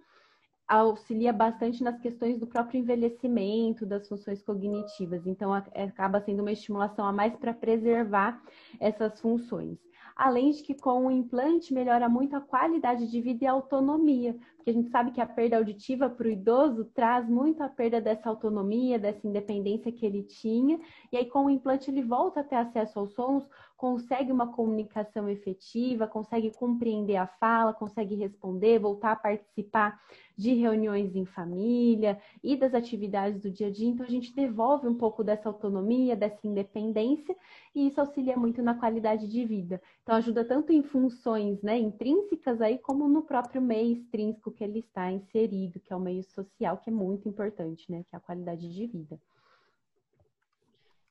auxilia 0.77 1.34
bastante 1.34 1.84
nas 1.84 1.99
questões 1.99 2.39
do 2.39 2.47
próprio 2.47 2.79
envelhecimento, 2.79 3.86
das 3.86 4.07
funções 4.07 4.41
cognitivas. 4.41 5.25
Então, 5.27 5.53
acaba 5.53 6.21
sendo 6.21 6.41
uma 6.41 6.51
estimulação 6.51 7.05
a 7.05 7.12
mais 7.12 7.36
para 7.36 7.53
preservar 7.53 8.41
essas 8.79 9.19
funções. 9.19 9.77
Além 10.15 10.51
de 10.51 10.62
que 10.62 10.75
com 10.75 11.07
o 11.07 11.12
implante 11.12 11.73
melhora 11.73 12.07
muito 12.07 12.36
a 12.36 12.41
qualidade 12.41 13.10
de 13.10 13.21
vida 13.21 13.43
e 13.43 13.47
a 13.47 13.53
autonomia, 13.53 14.38
porque 14.55 14.69
a 14.69 14.73
gente 14.73 14.89
sabe 14.89 15.12
que 15.12 15.19
a 15.19 15.25
perda 15.25 15.57
auditiva 15.57 16.10
para 16.10 16.27
o 16.27 16.31
idoso 16.31 16.86
traz 16.93 17.27
muito 17.27 17.63
a 17.63 17.69
perda 17.69 17.99
dessa 17.99 18.29
autonomia, 18.29 18.99
dessa 18.99 19.25
independência 19.25 19.91
que 19.91 20.05
ele 20.05 20.23
tinha, 20.23 20.79
e 21.12 21.17
aí 21.17 21.25
com 21.25 21.45
o 21.45 21.49
implante 21.49 21.89
ele 21.89 22.03
volta 22.03 22.41
a 22.41 22.43
ter 22.43 22.57
acesso 22.57 22.99
aos 22.99 23.13
sons, 23.13 23.47
consegue 23.82 24.32
uma 24.32 24.46
comunicação 24.46 25.28
efetiva, 25.28 26.06
consegue 26.06 26.52
compreender 26.52 27.15
a 27.15 27.26
fala, 27.26 27.74
consegue 27.74 28.13
responder, 28.13 28.78
voltar 28.78 29.13
a 29.13 29.15
participar 29.15 30.00
de 30.38 30.54
reuniões 30.54 31.15
em 31.15 31.26
família 31.26 32.22
e 32.44 32.56
das 32.56 32.76
atividades 32.76 33.41
do 33.41 33.50
dia 33.50 33.70
a 33.70 33.72
dia. 33.72 33.88
Então, 33.89 34.06
a 34.06 34.10
gente 34.10 34.36
devolve 34.36 34.88
um 34.88 34.94
pouco 34.94 35.24
dessa 35.24 35.50
autonomia, 35.50 36.15
dessa 36.15 36.46
independência, 36.46 37.36
e 37.74 37.88
isso 37.88 38.00
auxilia 38.00 38.38
muito 38.38 38.62
na 38.62 38.76
qualidade 38.76 39.28
de 39.28 39.44
vida. 39.46 39.82
Então, 40.04 40.13
ajuda 40.13 40.46
tanto 40.46 40.72
em 40.72 40.84
funções 40.84 41.60
né, 41.63 41.76
intrínsecas 41.80 42.62
aí, 42.62 42.78
como 42.78 43.10
no 43.10 43.24
próprio 43.24 43.63
meio 43.63 43.94
extrínseco 43.94 44.52
que 44.52 44.63
ele 44.63 44.82
está 44.82 45.12
inserido, 45.12 45.80
que 45.80 45.91
é 45.91 45.96
o 45.96 46.00
meio 46.00 46.24
social, 46.24 46.78
que 46.78 46.91
é 46.91 46.94
muito 46.94 47.28
importante, 47.28 47.91
né? 47.91 48.04
Que 48.08 48.15
é 48.15 48.17
a 48.17 48.22
qualidade 48.22 48.72
de 48.72 48.86
vida. 48.86 49.20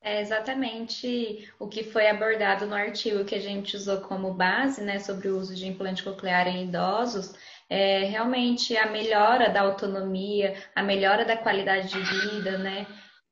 É 0.02 0.22
exatamente 0.22 1.52
o 1.58 1.68
que 1.68 1.84
foi 1.84 2.08
abordado 2.08 2.66
no 2.66 2.74
artigo 2.74 3.24
que 3.24 3.34
a 3.34 3.40
gente 3.40 3.76
usou 3.76 4.00
como 4.00 4.32
base, 4.32 4.82
né, 4.82 4.98
sobre 4.98 5.28
o 5.28 5.36
uso 5.36 5.54
de 5.54 5.66
implante 5.66 6.02
coclear 6.02 6.48
em 6.48 6.64
idosos, 6.64 7.34
é 7.68 8.04
realmente 8.04 8.74
a 8.78 8.90
melhora 8.90 9.50
da 9.50 9.60
autonomia, 9.60 10.56
a 10.74 10.82
melhora 10.82 11.22
da 11.24 11.36
qualidade 11.36 11.88
de 11.88 12.00
vida, 12.00 12.56
né, 12.56 12.86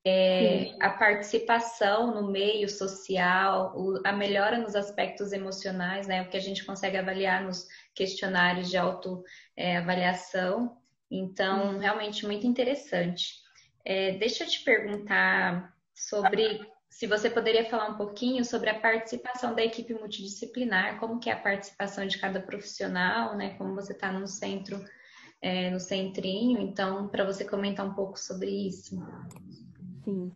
é, 0.04 0.74
a 0.78 0.90
participação 0.90 2.14
no 2.14 2.30
meio 2.30 2.68
social, 2.68 3.74
a 4.04 4.12
melhora 4.12 4.58
nos 4.58 4.76
aspectos 4.76 5.32
emocionais, 5.32 6.06
né, 6.06 6.22
o 6.22 6.28
que 6.28 6.36
a 6.36 6.40
gente 6.40 6.66
consegue 6.66 6.98
avaliar 6.98 7.42
nos 7.42 7.66
questionários 7.94 8.68
de 8.68 8.76
autoavaliação. 8.76 10.76
É, 11.10 11.16
então, 11.16 11.78
realmente 11.78 12.26
muito 12.26 12.46
interessante. 12.46 13.36
É, 13.84 14.12
deixa 14.12 14.44
eu 14.44 14.48
te 14.48 14.62
perguntar 14.62 15.74
sobre 15.98 16.60
se 16.88 17.06
você 17.06 17.28
poderia 17.28 17.68
falar 17.68 17.90
um 17.90 17.96
pouquinho 17.96 18.44
sobre 18.44 18.70
a 18.70 18.80
participação 18.80 19.54
da 19.54 19.62
equipe 19.62 19.92
multidisciplinar, 19.94 20.98
como 20.98 21.20
que 21.20 21.28
é 21.28 21.32
a 21.32 21.40
participação 21.40 22.06
de 22.06 22.18
cada 22.18 22.40
profissional, 22.40 23.36
né? 23.36 23.54
Como 23.54 23.74
você 23.74 23.92
está 23.92 24.10
no 24.10 24.26
centro, 24.26 24.82
é, 25.40 25.70
no 25.70 25.78
centrinho, 25.78 26.60
então, 26.60 27.08
para 27.08 27.24
você 27.24 27.44
comentar 27.44 27.86
um 27.86 27.94
pouco 27.94 28.18
sobre 28.18 28.50
isso. 28.50 28.96
Sim. 30.04 30.32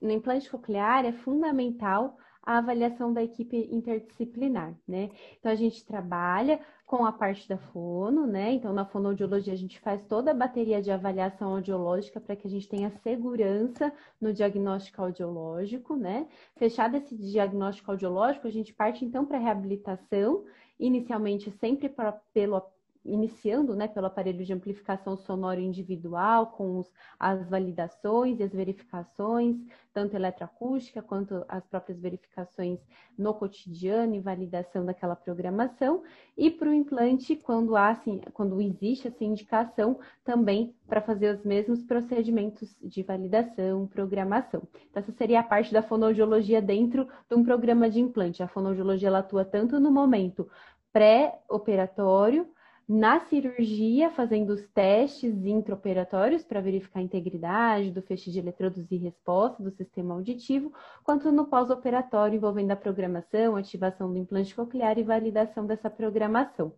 No 0.00 0.10
implante 0.10 0.50
coclear 0.50 1.04
é 1.04 1.12
fundamental 1.12 2.18
a 2.44 2.58
avaliação 2.58 3.12
da 3.12 3.22
equipe 3.22 3.68
interdisciplinar, 3.72 4.74
né? 4.86 5.10
Então 5.38 5.50
a 5.50 5.54
gente 5.54 5.84
trabalha 5.84 6.60
com 6.86 7.04
a 7.04 7.12
parte 7.12 7.48
da 7.48 7.56
fono, 7.56 8.26
né? 8.26 8.52
Então 8.52 8.72
na 8.72 8.84
fonoaudiologia 8.84 9.52
a 9.52 9.56
gente 9.56 9.80
faz 9.80 10.02
toda 10.04 10.30
a 10.30 10.34
bateria 10.34 10.82
de 10.82 10.90
avaliação 10.90 11.54
audiológica 11.54 12.20
para 12.20 12.36
que 12.36 12.46
a 12.46 12.50
gente 12.50 12.68
tenha 12.68 12.90
segurança 13.02 13.92
no 14.20 14.32
diagnóstico 14.32 15.00
audiológico, 15.02 15.96
né? 15.96 16.28
Fechado 16.56 16.96
esse 16.96 17.16
diagnóstico 17.16 17.90
audiológico, 17.90 18.46
a 18.46 18.50
gente 18.50 18.74
parte 18.74 19.04
então 19.04 19.24
para 19.24 19.38
a 19.38 19.40
reabilitação, 19.40 20.44
inicialmente 20.78 21.50
sempre 21.52 21.88
pra, 21.88 22.12
pelo 22.32 22.56
iniciando 23.04 23.74
né, 23.74 23.86
pelo 23.86 24.06
aparelho 24.06 24.44
de 24.44 24.52
amplificação 24.52 25.16
sonora 25.16 25.60
individual, 25.60 26.48
com 26.48 26.78
os, 26.78 26.90
as 27.18 27.48
validações 27.48 28.40
e 28.40 28.42
as 28.42 28.52
verificações, 28.52 29.56
tanto 29.92 30.16
eletroacústica 30.16 31.02
quanto 31.02 31.44
as 31.48 31.64
próprias 31.66 32.00
verificações 32.00 32.80
no 33.16 33.34
cotidiano 33.34 34.14
e 34.14 34.20
validação 34.20 34.84
daquela 34.84 35.14
programação, 35.14 36.02
e 36.36 36.50
para 36.50 36.68
o 36.68 36.74
implante, 36.74 37.36
quando, 37.36 37.76
há, 37.76 37.90
assim, 37.90 38.20
quando 38.32 38.60
existe 38.60 39.08
essa 39.08 39.24
indicação, 39.24 39.98
também 40.24 40.74
para 40.86 41.00
fazer 41.00 41.34
os 41.34 41.44
mesmos 41.44 41.82
procedimentos 41.82 42.76
de 42.82 43.02
validação, 43.02 43.86
programação. 43.86 44.62
Então, 44.90 45.02
essa 45.02 45.12
seria 45.12 45.40
a 45.40 45.44
parte 45.44 45.72
da 45.72 45.82
fonoaudiologia 45.82 46.60
dentro 46.60 47.06
de 47.28 47.36
um 47.36 47.44
programa 47.44 47.88
de 47.88 48.00
implante. 48.00 48.42
A 48.42 48.48
fonoaudiologia 48.48 49.16
atua 49.16 49.44
tanto 49.44 49.78
no 49.78 49.90
momento 49.90 50.48
pré-operatório, 50.92 52.48
na 52.88 53.20
cirurgia, 53.20 54.10
fazendo 54.10 54.50
os 54.50 54.66
testes 54.68 55.34
intraoperatórios 55.44 56.44
para 56.44 56.60
verificar 56.60 57.00
a 57.00 57.02
integridade 57.02 57.90
do 57.90 58.02
feixe 58.02 58.30
de 58.30 58.38
eletrodos 58.38 58.90
e 58.90 58.96
resposta 58.96 59.62
do 59.62 59.70
sistema 59.70 60.14
auditivo, 60.14 60.72
quanto 61.02 61.32
no 61.32 61.46
pós-operatório, 61.46 62.36
envolvendo 62.36 62.72
a 62.72 62.76
programação, 62.76 63.56
ativação 63.56 64.12
do 64.12 64.18
implante 64.18 64.54
coclear 64.54 64.98
e 64.98 65.02
validação 65.02 65.66
dessa 65.66 65.88
programação. 65.88 66.72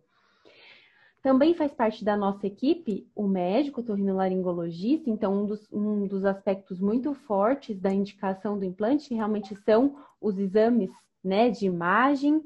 Também 1.21 1.53
faz 1.53 1.73
parte 1.73 2.05
da 2.05 2.15
nossa 2.15 2.47
equipe 2.47 3.05
o 3.13 3.27
médico 3.27 3.83
torrinolaringologista, 3.83 5.09
então 5.09 5.43
um 5.43 5.45
dos, 5.45 5.67
um 5.73 6.07
dos 6.07 6.23
aspectos 6.23 6.79
muito 6.79 7.13
fortes 7.13 7.77
da 7.79 7.91
indicação 7.91 8.57
do 8.57 8.63
implante 8.63 9.13
realmente 9.13 9.53
são 9.57 9.97
os 10.21 10.37
exames 10.37 10.89
né, 11.21 11.49
de 11.49 11.65
imagem. 11.65 12.41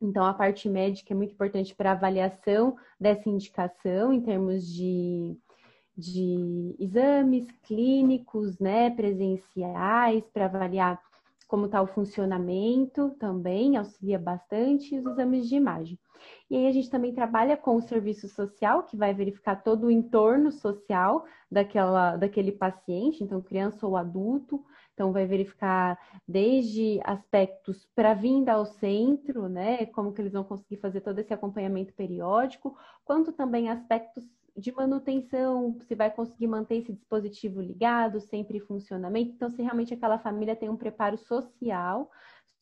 Então, 0.00 0.24
a 0.24 0.32
parte 0.32 0.68
médica 0.68 1.12
é 1.12 1.16
muito 1.16 1.32
importante 1.32 1.74
para 1.74 1.92
avaliação 1.92 2.76
dessa 3.00 3.28
indicação 3.28 4.12
em 4.12 4.20
termos 4.20 4.64
de, 4.66 5.36
de 5.96 6.76
exames 6.78 7.50
clínicos, 7.64 8.58
né, 8.58 8.90
presenciais, 8.90 10.24
para 10.32 10.44
avaliar 10.44 11.00
como 11.48 11.64
está 11.64 11.80
o 11.80 11.86
funcionamento 11.86 13.10
também, 13.18 13.76
auxilia 13.76 14.18
bastante, 14.18 14.98
os 14.98 15.06
exames 15.06 15.48
de 15.48 15.56
imagem. 15.56 15.98
E 16.50 16.56
aí 16.56 16.66
a 16.66 16.72
gente 16.72 16.90
também 16.90 17.14
trabalha 17.14 17.56
com 17.56 17.76
o 17.76 17.80
serviço 17.80 18.28
social, 18.28 18.82
que 18.82 18.96
vai 18.96 19.14
verificar 19.14 19.56
todo 19.56 19.86
o 19.86 19.90
entorno 19.90 20.52
social 20.52 21.24
daquela, 21.50 22.16
daquele 22.16 22.52
paciente, 22.52 23.24
então 23.24 23.40
criança 23.40 23.86
ou 23.86 23.96
adulto, 23.96 24.62
então 24.98 25.12
vai 25.12 25.26
verificar 25.26 25.96
desde 26.26 27.00
aspectos 27.04 27.86
para 27.94 28.14
vinda 28.14 28.54
ao 28.54 28.66
centro, 28.66 29.48
né, 29.48 29.86
como 29.86 30.12
que 30.12 30.20
eles 30.20 30.32
vão 30.32 30.42
conseguir 30.42 30.78
fazer 30.78 31.00
todo 31.02 31.20
esse 31.20 31.32
acompanhamento 31.32 31.94
periódico, 31.94 32.76
quanto 33.04 33.32
também 33.32 33.70
aspectos 33.70 34.24
de 34.56 34.72
manutenção, 34.72 35.78
se 35.86 35.94
vai 35.94 36.10
conseguir 36.10 36.48
manter 36.48 36.78
esse 36.78 36.92
dispositivo 36.92 37.60
ligado, 37.60 38.20
sempre 38.20 38.58
em 38.58 38.60
funcionamento. 38.60 39.30
Então, 39.30 39.48
se 39.48 39.62
realmente 39.62 39.94
aquela 39.94 40.18
família 40.18 40.56
tem 40.56 40.68
um 40.68 40.76
preparo 40.76 41.16
social, 41.16 42.10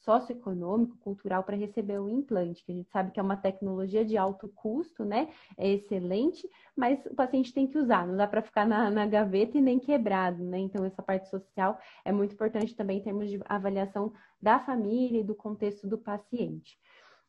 socioeconômico, 0.07 0.97
cultural 0.99 1.43
para 1.43 1.57
receber 1.57 1.99
o 1.99 2.09
implante, 2.09 2.65
que 2.65 2.71
a 2.71 2.75
gente 2.75 2.89
sabe 2.91 3.11
que 3.11 3.19
é 3.19 3.23
uma 3.23 3.37
tecnologia 3.37 4.05
de 4.05 4.17
alto 4.17 4.49
custo, 4.49 5.05
né? 5.05 5.29
É 5.59 5.69
excelente, 5.69 6.49
mas 6.77 7.05
o 7.07 7.15
paciente 7.15 7.53
tem 7.53 7.67
que 7.67 7.77
usar, 7.77 8.07
não 8.07 8.17
dá 8.17 8.27
para 8.29 8.41
ficar 8.41 8.65
na, 8.65 8.89
na, 8.89 9.05
gaveta 9.05 9.59
e 9.59 9.61
nem 9.61 9.81
quebrado, 9.81 10.43
né? 10.45 10.59
Então, 10.59 10.85
essa 10.85 11.03
parte 11.03 11.29
social 11.29 11.79
é 12.05 12.13
muito 12.13 12.35
importante 12.35 12.75
também 12.75 12.99
em 12.99 13.03
termos 13.03 13.29
de 13.29 13.41
avaliação 13.47 14.13
da 14.41 14.61
família 14.61 15.21
e 15.21 15.25
do 15.25 15.35
contexto 15.35 15.89
do 15.89 15.99
paciente 15.99 16.79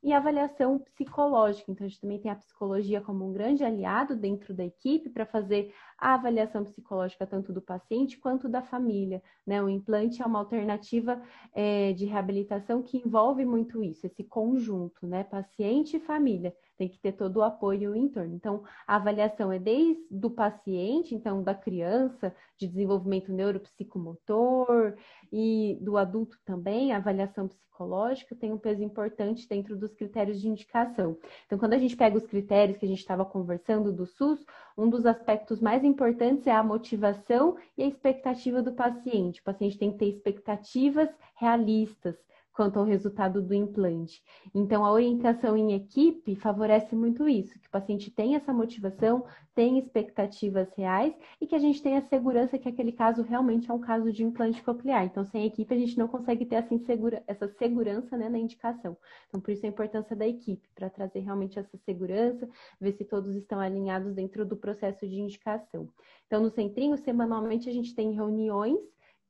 e 0.08 0.14
avaliação 0.14 0.80
psicológica. 0.80 1.70
Então, 1.70 1.86
a 1.86 1.90
gente 1.90 2.00
também 2.00 2.18
tem 2.18 2.32
a 2.32 2.36
psicologia 2.36 3.02
como 3.02 3.28
um 3.28 3.34
grande 3.34 3.66
aliado 3.66 4.16
dentro 4.16 4.54
da 4.54 4.64
equipe 4.64 5.10
para 5.10 5.26
fazer 5.26 5.74
a 5.98 6.14
avaliação 6.14 6.64
psicológica 6.64 7.28
tanto 7.28 7.52
do 7.52 7.62
paciente 7.62 8.18
quanto 8.18 8.48
da 8.48 8.62
família. 8.62 9.22
Né? 9.46 9.62
O 9.62 9.68
implante 9.68 10.22
é 10.22 10.26
uma 10.26 10.40
alternativa 10.40 11.22
é, 11.54 11.92
de 11.92 12.06
reabilitação 12.06 12.82
que 12.82 13.00
envolve 13.00 13.44
muito 13.44 13.84
isso, 13.84 14.08
esse 14.08 14.24
conjunto, 14.24 15.06
né? 15.06 15.26
Paciente 15.26 15.98
e 15.98 16.00
família 16.00 16.56
tem 16.78 16.88
que 16.88 17.00
ter 17.00 17.14
todo 17.14 17.38
o 17.38 17.44
apoio 17.44 17.96
em 17.96 18.08
torno. 18.08 18.36
Então, 18.36 18.64
a 18.86 18.96
avaliação 18.96 19.52
é 19.52 19.60
desde 19.60 20.04
o 20.24 20.30
paciente, 20.30 21.16
então 21.16 21.42
da 21.42 21.56
criança, 21.56 22.34
de 22.58 22.68
desenvolvimento 22.68 23.32
neuropsicomotor 23.32 24.96
e 25.32 25.78
do 25.82 25.98
adulto 25.98 26.38
também, 26.46 26.92
a 26.92 26.98
avaliação 26.98 27.48
psicológica 27.48 28.36
tem 28.36 28.52
um 28.52 28.58
peso 28.58 28.84
importante 28.84 29.48
dentro 29.48 29.78
dos 29.78 29.94
critérios 29.94 30.42
de 30.42 30.48
indicação. 30.48 31.18
Então, 31.46 31.60
quando 31.60 31.74
a 31.74 31.78
gente 31.78 31.96
pega 31.96 32.18
os 32.18 32.26
critérios 32.26 32.78
que 32.78 32.86
a 32.86 32.90
gente 32.90 33.00
estava 33.00 33.24
conversando 33.24 33.92
do 33.92 34.06
SUS, 34.06 34.44
um 34.78 34.90
dos 34.90 35.06
aspectos 35.06 35.60
mais 35.60 35.84
importantes 35.84 36.48
é 36.48 36.52
a 36.52 36.64
motivação 36.64 37.56
e 37.78 37.84
a 37.84 37.88
expectativa 37.88 38.62
do 38.62 38.74
paciente. 38.74 39.42
O 39.42 39.44
paciente 39.44 39.78
tem 39.78 39.92
que 39.92 39.98
ter 39.98 40.08
expectativas 40.08 41.10
realistas 41.36 42.16
quanto 42.58 42.80
ao 42.80 42.86
resultado 42.86 43.40
do 43.40 43.54
implante. 43.54 44.24
Então, 44.52 44.84
a 44.84 44.92
orientação 44.92 45.56
em 45.56 45.74
equipe 45.74 46.36
favorece 46.36 46.96
muito 46.96 47.30
isso, 47.30 47.60
que 47.60 47.68
o 47.68 47.70
paciente 47.70 48.10
tenha 48.10 48.38
essa 48.38 48.52
motivação, 48.52 49.24
tenha 49.54 49.78
expectativas 49.78 50.68
reais 50.76 51.16
e 51.40 51.46
que 51.46 51.54
a 51.54 51.60
gente 51.60 51.84
tenha 51.84 52.02
segurança 52.02 52.58
que 52.58 52.68
aquele 52.68 52.92
caso 52.92 53.22
realmente 53.22 53.70
é 53.70 53.74
um 53.76 53.80
caso 53.80 54.12
de 54.12 54.24
implante 54.24 54.64
coclear. 54.64 55.06
Então, 55.06 55.24
sem 55.24 55.46
equipe, 55.46 55.72
a 55.72 55.78
gente 55.78 56.00
não 56.00 56.08
consegue 56.08 56.48
ter 56.48 56.56
essa, 57.28 57.48
segurança 57.48 58.18
né, 58.18 58.28
na 58.28 58.40
indicação. 58.40 58.98
Então, 59.28 59.40
por 59.40 59.52
isso 59.52 59.64
a 59.64 59.70
importância 59.70 60.16
da 60.16 60.28
equipe, 60.28 60.68
para 60.74 60.90
trazer 60.90 61.20
realmente 61.20 61.60
essa 61.60 61.78
segurança, 61.86 62.50
ver 62.82 62.94
se 62.94 63.06
todos 63.06 63.36
estão 63.36 63.60
alinhados 63.60 64.16
dentro 64.16 64.44
do 64.44 64.58
processo 64.58 65.08
de 65.08 65.20
indicação. 65.20 65.88
Então, 66.26 66.42
no 66.42 66.50
centrinho, 66.50 66.98
semanalmente, 66.98 67.70
a 67.70 67.72
gente 67.72 67.94
tem 67.94 68.14
reuniões 68.14 68.80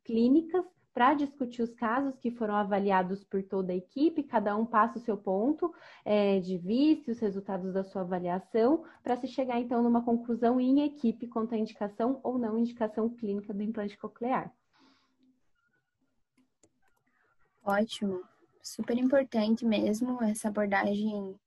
clínicas 0.05 0.63
para 0.97 1.13
discutir 1.13 1.61
os 1.61 1.75
casos 1.75 2.17
que 2.17 2.31
foram 2.31 2.55
avaliados 2.55 3.23
por 3.23 3.43
toda 3.43 3.71
a 3.71 3.75
equipe, 3.75 4.23
cada 4.23 4.57
um 4.57 4.65
passa 4.65 4.97
o 4.97 5.01
seu 5.01 5.15
ponto 5.15 5.71
é, 6.03 6.39
de 6.39 6.57
vista, 6.57 7.11
os 7.11 7.19
resultados 7.19 7.71
da 7.71 7.83
sua 7.83 8.01
avaliação, 8.01 8.83
para 9.03 9.15
se 9.15 9.27
chegar 9.27 9.59
então 9.59 9.83
numa 9.83 10.03
conclusão 10.03 10.59
em 10.59 10.83
equipe 10.83 11.27
quanto 11.27 11.53
à 11.53 11.57
indicação 11.59 12.19
ou 12.23 12.39
não 12.39 12.57
indicação 12.57 13.07
clínica 13.07 13.53
do 13.53 13.61
implante 13.61 13.95
coclear. 13.95 14.51
Ótimo, 17.63 18.23
super 18.59 18.97
importante 18.97 19.63
mesmo 19.63 20.17
essa 20.23 20.47
abordagem 20.47 21.37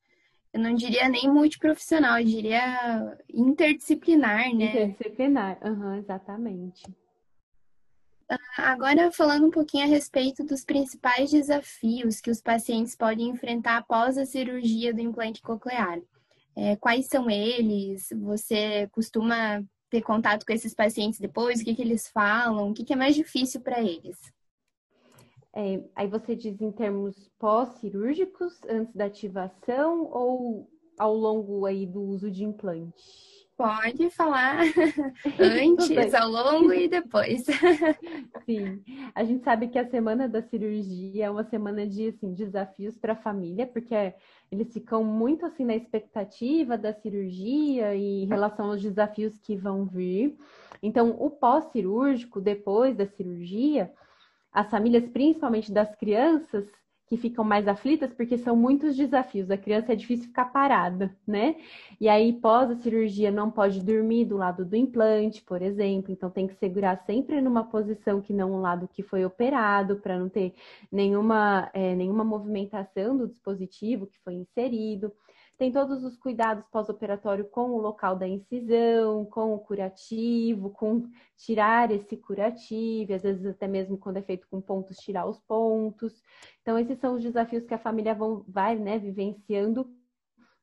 eu 0.52 0.60
não 0.60 0.74
diria 0.76 1.08
nem 1.08 1.28
multiprofissional, 1.28 2.20
eu 2.20 2.24
diria 2.24 3.18
interdisciplinar, 3.28 4.54
né? 4.54 4.66
Interdisciplinar, 4.66 5.58
uhum, 5.64 5.94
exatamente. 5.94 6.84
Agora, 8.56 9.10
falando 9.10 9.46
um 9.46 9.50
pouquinho 9.50 9.84
a 9.84 9.88
respeito 9.88 10.44
dos 10.44 10.64
principais 10.64 11.30
desafios 11.30 12.20
que 12.20 12.30
os 12.30 12.40
pacientes 12.40 12.94
podem 12.94 13.28
enfrentar 13.28 13.78
após 13.78 14.16
a 14.16 14.24
cirurgia 14.24 14.94
do 14.94 15.00
implante 15.00 15.42
coclear. 15.42 16.00
É, 16.56 16.76
quais 16.76 17.06
são 17.06 17.28
eles? 17.28 18.08
Você 18.22 18.88
costuma 18.92 19.62
ter 19.88 20.02
contato 20.02 20.46
com 20.46 20.52
esses 20.52 20.74
pacientes 20.74 21.18
depois? 21.18 21.60
O 21.60 21.64
que, 21.64 21.74
que 21.74 21.82
eles 21.82 22.08
falam? 22.08 22.70
O 22.70 22.74
que, 22.74 22.84
que 22.84 22.92
é 22.92 22.96
mais 22.96 23.16
difícil 23.16 23.60
para 23.60 23.80
eles? 23.80 24.16
É, 25.52 25.82
aí 25.96 26.06
você 26.06 26.36
diz 26.36 26.60
em 26.60 26.70
termos 26.70 27.28
pós-cirúrgicos, 27.38 28.60
antes 28.68 28.94
da 28.94 29.06
ativação 29.06 30.04
ou 30.04 30.70
ao 30.96 31.14
longo 31.14 31.66
aí 31.66 31.84
do 31.84 32.00
uso 32.00 32.30
de 32.30 32.44
implante? 32.44 33.39
Pode 33.60 34.08
falar 34.08 34.60
antes, 35.38 36.14
ao 36.14 36.30
longo 36.30 36.72
e 36.72 36.88
depois. 36.88 37.44
Sim, 38.46 38.82
a 39.14 39.22
gente 39.22 39.44
sabe 39.44 39.68
que 39.68 39.78
a 39.78 39.86
semana 39.86 40.26
da 40.26 40.40
cirurgia 40.40 41.26
é 41.26 41.30
uma 41.30 41.44
semana 41.44 41.86
de 41.86 42.08
assim, 42.08 42.32
desafios 42.32 42.96
para 42.96 43.12
a 43.12 43.16
família, 43.16 43.66
porque 43.66 44.14
eles 44.50 44.72
ficam 44.72 45.04
muito 45.04 45.44
assim 45.44 45.66
na 45.66 45.76
expectativa 45.76 46.78
da 46.78 46.94
cirurgia 46.94 47.94
e 47.94 48.22
em 48.22 48.26
relação 48.26 48.70
aos 48.70 48.80
desafios 48.80 49.38
que 49.38 49.54
vão 49.56 49.84
vir. 49.84 50.38
Então, 50.82 51.14
o 51.18 51.28
pós-cirúrgico, 51.28 52.40
depois 52.40 52.96
da 52.96 53.04
cirurgia, 53.04 53.92
as 54.50 54.70
famílias, 54.70 55.06
principalmente 55.06 55.70
das 55.70 55.94
crianças, 55.96 56.66
que 57.10 57.16
ficam 57.16 57.44
mais 57.44 57.66
aflitas 57.66 58.14
porque 58.14 58.38
são 58.38 58.54
muitos 58.54 58.94
desafios. 58.94 59.50
A 59.50 59.58
criança 59.58 59.92
é 59.92 59.96
difícil 59.96 60.28
ficar 60.28 60.44
parada, 60.44 61.12
né? 61.26 61.56
E 62.00 62.08
aí, 62.08 62.32
pós 62.32 62.70
a 62.70 62.76
cirurgia, 62.76 63.32
não 63.32 63.50
pode 63.50 63.82
dormir 63.84 64.26
do 64.26 64.36
lado 64.36 64.64
do 64.64 64.76
implante, 64.76 65.42
por 65.42 65.60
exemplo. 65.60 66.12
Então, 66.12 66.30
tem 66.30 66.46
que 66.46 66.54
segurar 66.54 66.96
sempre 67.04 67.40
numa 67.40 67.64
posição 67.64 68.20
que 68.20 68.32
não 68.32 68.52
o 68.52 68.60
lado 68.60 68.86
que 68.86 69.02
foi 69.02 69.24
operado, 69.24 69.96
para 69.96 70.16
não 70.16 70.28
ter 70.28 70.54
nenhuma, 70.90 71.68
é, 71.74 71.96
nenhuma 71.96 72.22
movimentação 72.22 73.16
do 73.16 73.26
dispositivo 73.26 74.06
que 74.06 74.20
foi 74.20 74.34
inserido 74.34 75.12
tem 75.60 75.70
todos 75.70 76.02
os 76.04 76.16
cuidados 76.16 76.64
pós-operatório 76.72 77.44
com 77.44 77.72
o 77.72 77.78
local 77.82 78.16
da 78.16 78.26
incisão, 78.26 79.26
com 79.26 79.52
o 79.52 79.58
curativo, 79.58 80.70
com 80.70 81.06
tirar 81.36 81.90
esse 81.90 82.16
curativo, 82.16 83.12
às 83.12 83.22
vezes 83.22 83.44
até 83.44 83.68
mesmo 83.68 83.98
quando 83.98 84.16
é 84.16 84.22
feito 84.22 84.48
com 84.48 84.58
pontos, 84.58 84.96
tirar 84.96 85.26
os 85.26 85.38
pontos. 85.40 86.22
Então, 86.62 86.78
esses 86.78 86.98
são 86.98 87.14
os 87.16 87.22
desafios 87.22 87.66
que 87.66 87.74
a 87.74 87.78
família 87.78 88.14
vão, 88.14 88.42
vai 88.48 88.74
né, 88.74 88.98
vivenciando 88.98 89.86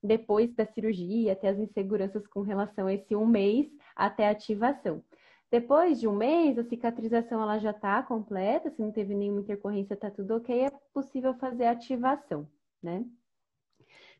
depois 0.02 0.52
da 0.56 0.66
cirurgia, 0.66 1.34
até 1.34 1.50
as 1.50 1.60
inseguranças 1.60 2.26
com 2.26 2.42
relação 2.42 2.88
a 2.88 2.94
esse 2.96 3.16
um 3.16 3.28
mês 3.28 3.68
até 3.96 4.28
a 4.28 4.32
ativação. 4.32 5.04
Depois 5.52 6.00
de 6.00 6.08
um 6.08 6.16
mês, 6.16 6.58
a 6.58 6.64
cicatrização 6.64 7.40
ela 7.40 7.60
já 7.60 7.70
está 7.70 8.02
completa, 8.02 8.72
se 8.72 8.82
não 8.82 8.92
teve 8.92 9.14
nenhuma 9.14 9.42
intercorrência, 9.42 9.94
está 9.94 10.10
tudo 10.10 10.38
ok, 10.38 10.60
é 10.60 10.72
possível 10.92 11.36
fazer 11.36 11.66
a 11.66 11.72
ativação, 11.74 12.50
né? 12.82 13.06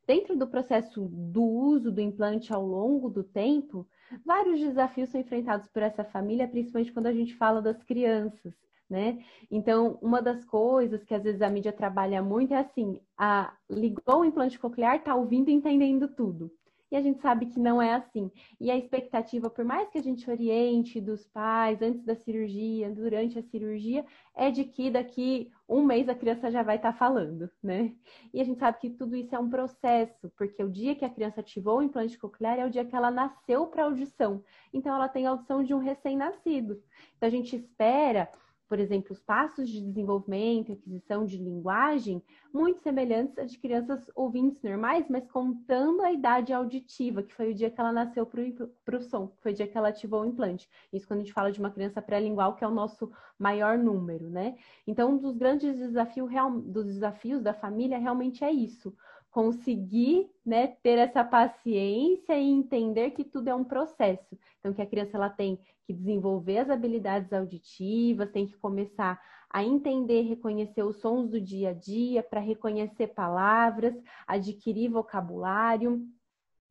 Dentro 0.08 0.38
do 0.38 0.48
processo 0.48 1.06
do 1.12 1.44
uso 1.44 1.92
do 1.92 2.00
implante 2.00 2.54
ao 2.54 2.66
longo 2.66 3.10
do 3.10 3.26
tempo, 3.26 3.86
vários 4.26 4.58
desafios 4.58 5.10
são 5.10 5.20
enfrentados 5.20 5.68
por 5.68 5.84
essa 5.84 6.06
família, 6.06 6.48
principalmente 6.48 6.94
quando 6.94 7.08
a 7.08 7.14
gente 7.14 7.36
fala 7.36 7.62
das 7.62 7.84
crianças. 7.84 8.54
Né? 8.90 9.22
Então, 9.52 10.00
uma 10.02 10.22
das 10.22 10.46
coisas 10.46 11.04
que 11.04 11.14
às 11.14 11.22
vezes 11.22 11.42
a 11.42 11.50
mídia 11.50 11.74
trabalha 11.74 12.24
muito 12.24 12.54
é 12.54 12.60
assim: 12.60 13.02
a, 13.18 13.54
ligou 13.70 14.22
o 14.22 14.26
implante 14.26 14.58
coclear, 14.58 15.04
tá 15.04 15.14
ouvindo 15.14 15.50
e 15.50 15.54
entendendo 15.54 16.08
tudo. 16.08 16.50
E 16.92 16.96
a 16.96 17.02
gente 17.02 17.20
sabe 17.20 17.48
que 17.48 17.60
não 17.60 17.82
é 17.82 17.94
assim. 17.94 18.32
E 18.60 18.72
a 18.72 18.78
expectativa, 18.78 19.50
por 19.50 19.66
mais 19.66 19.90
que 19.90 19.98
a 19.98 20.02
gente 20.02 20.30
oriente 20.30 21.02
dos 21.02 21.26
pais 21.28 21.82
antes 21.82 22.04
da 22.04 22.16
cirurgia, 22.16 22.90
durante 22.90 23.38
a 23.38 23.44
cirurgia, 23.44 24.06
é 24.36 24.50
de 24.50 24.64
que 24.64 24.90
daqui 24.90 25.52
um 25.68 25.84
mês 25.84 26.08
a 26.08 26.16
criança 26.16 26.50
já 26.50 26.64
vai 26.64 26.78
estar 26.78 26.94
tá 26.94 26.98
falando, 26.98 27.50
né? 27.62 27.94
E 28.34 28.40
a 28.40 28.44
gente 28.44 28.60
sabe 28.60 28.80
que 28.80 28.90
tudo 28.90 29.16
isso 29.16 29.36
é 29.36 29.40
um 29.40 29.50
processo, 29.50 30.32
porque 30.38 30.64
o 30.64 30.70
dia 30.70 30.96
que 30.96 31.04
a 31.04 31.10
criança 31.10 31.42
ativou 31.42 31.80
o 31.80 31.84
implante 31.84 32.18
coclear 32.18 32.58
é 32.60 32.66
o 32.66 32.70
dia 32.70 32.86
que 32.86 32.96
ela 32.96 33.12
nasceu 33.12 33.68
para 33.68 33.84
audição. 33.84 34.44
Então 34.74 34.96
ela 34.96 35.10
tem 35.10 35.28
a 35.28 35.32
audição 35.32 35.64
de 35.64 35.74
um 35.74 35.80
recém-nascido. 35.80 36.82
Então 37.18 37.28
a 37.28 37.32
gente 37.32 37.56
espera 37.56 38.30
por 38.68 38.80
exemplo, 38.80 39.14
os 39.14 39.22
passos 39.22 39.70
de 39.70 39.82
desenvolvimento 39.82 40.70
e 40.70 40.74
aquisição 40.74 41.26
de 41.26 41.38
linguagem, 41.38 42.22
muito 42.54 42.82
semelhantes 42.82 43.38
a 43.38 43.46
de 43.46 43.58
crianças 43.58 44.10
ouvintes 44.16 44.62
normais, 44.62 45.06
mas 45.10 45.30
contando 45.32 46.02
a 46.02 46.12
idade 46.12 46.54
auditiva, 46.54 47.24
que 47.24 47.34
foi 47.34 47.52
o 47.52 47.54
dia 47.54 47.70
que 47.70 47.80
ela 47.80 47.92
nasceu 47.92 48.26
para 48.26 48.98
o 48.98 49.02
som, 49.02 49.28
que 49.28 49.42
foi 49.42 49.52
o 49.54 49.56
dia 49.56 49.68
que 49.68 49.78
ela 49.78 49.90
ativou 49.90 50.22
o 50.22 50.26
implante. 50.26 50.70
Isso 50.92 51.08
quando 51.08 51.22
a 51.22 51.24
gente 51.24 51.34
fala 51.34 51.52
de 51.52 51.60
uma 51.60 51.72
criança 51.72 52.02
pré-lingual, 52.02 52.56
que 52.56 52.64
é 52.64 52.68
o 52.68 52.72
nosso 52.72 53.12
maior 53.40 53.78
número, 53.78 54.30
né? 54.30 54.58
Então, 54.86 55.12
um 55.12 55.18
dos 55.18 55.38
grandes 55.38 55.78
desafios, 55.78 56.30
dos 56.66 56.86
desafios 56.86 57.42
da 57.42 57.54
família 57.54 57.98
realmente 57.98 58.44
é 58.44 58.52
isso 58.52 58.94
conseguir 59.38 60.28
né, 60.44 60.66
ter 60.82 60.98
essa 60.98 61.24
paciência 61.24 62.36
e 62.36 62.50
entender 62.50 63.12
que 63.12 63.24
tudo 63.24 63.50
é 63.50 63.54
um 63.54 63.64
processo. 63.64 64.36
Então, 64.60 64.74
que 64.74 64.82
a 64.82 64.86
criança 64.88 65.16
ela 65.16 65.30
tem 65.30 65.60
que 65.86 65.94
desenvolver 65.94 66.58
as 66.58 66.72
habilidades 66.72 67.32
auditivas, 67.32 68.32
tem 68.32 68.48
que 68.48 68.58
começar 68.58 69.22
a 69.48 69.64
entender, 69.64 70.24
reconhecer 70.24 70.82
os 70.82 71.00
sons 71.02 71.30
do 71.30 71.40
dia 71.40 71.70
a 71.70 71.74
dia, 71.74 72.24
para 72.24 72.40
reconhecer 72.40 73.10
palavras, 73.10 73.94
adquirir 74.26 74.90
vocabulário. 74.90 76.04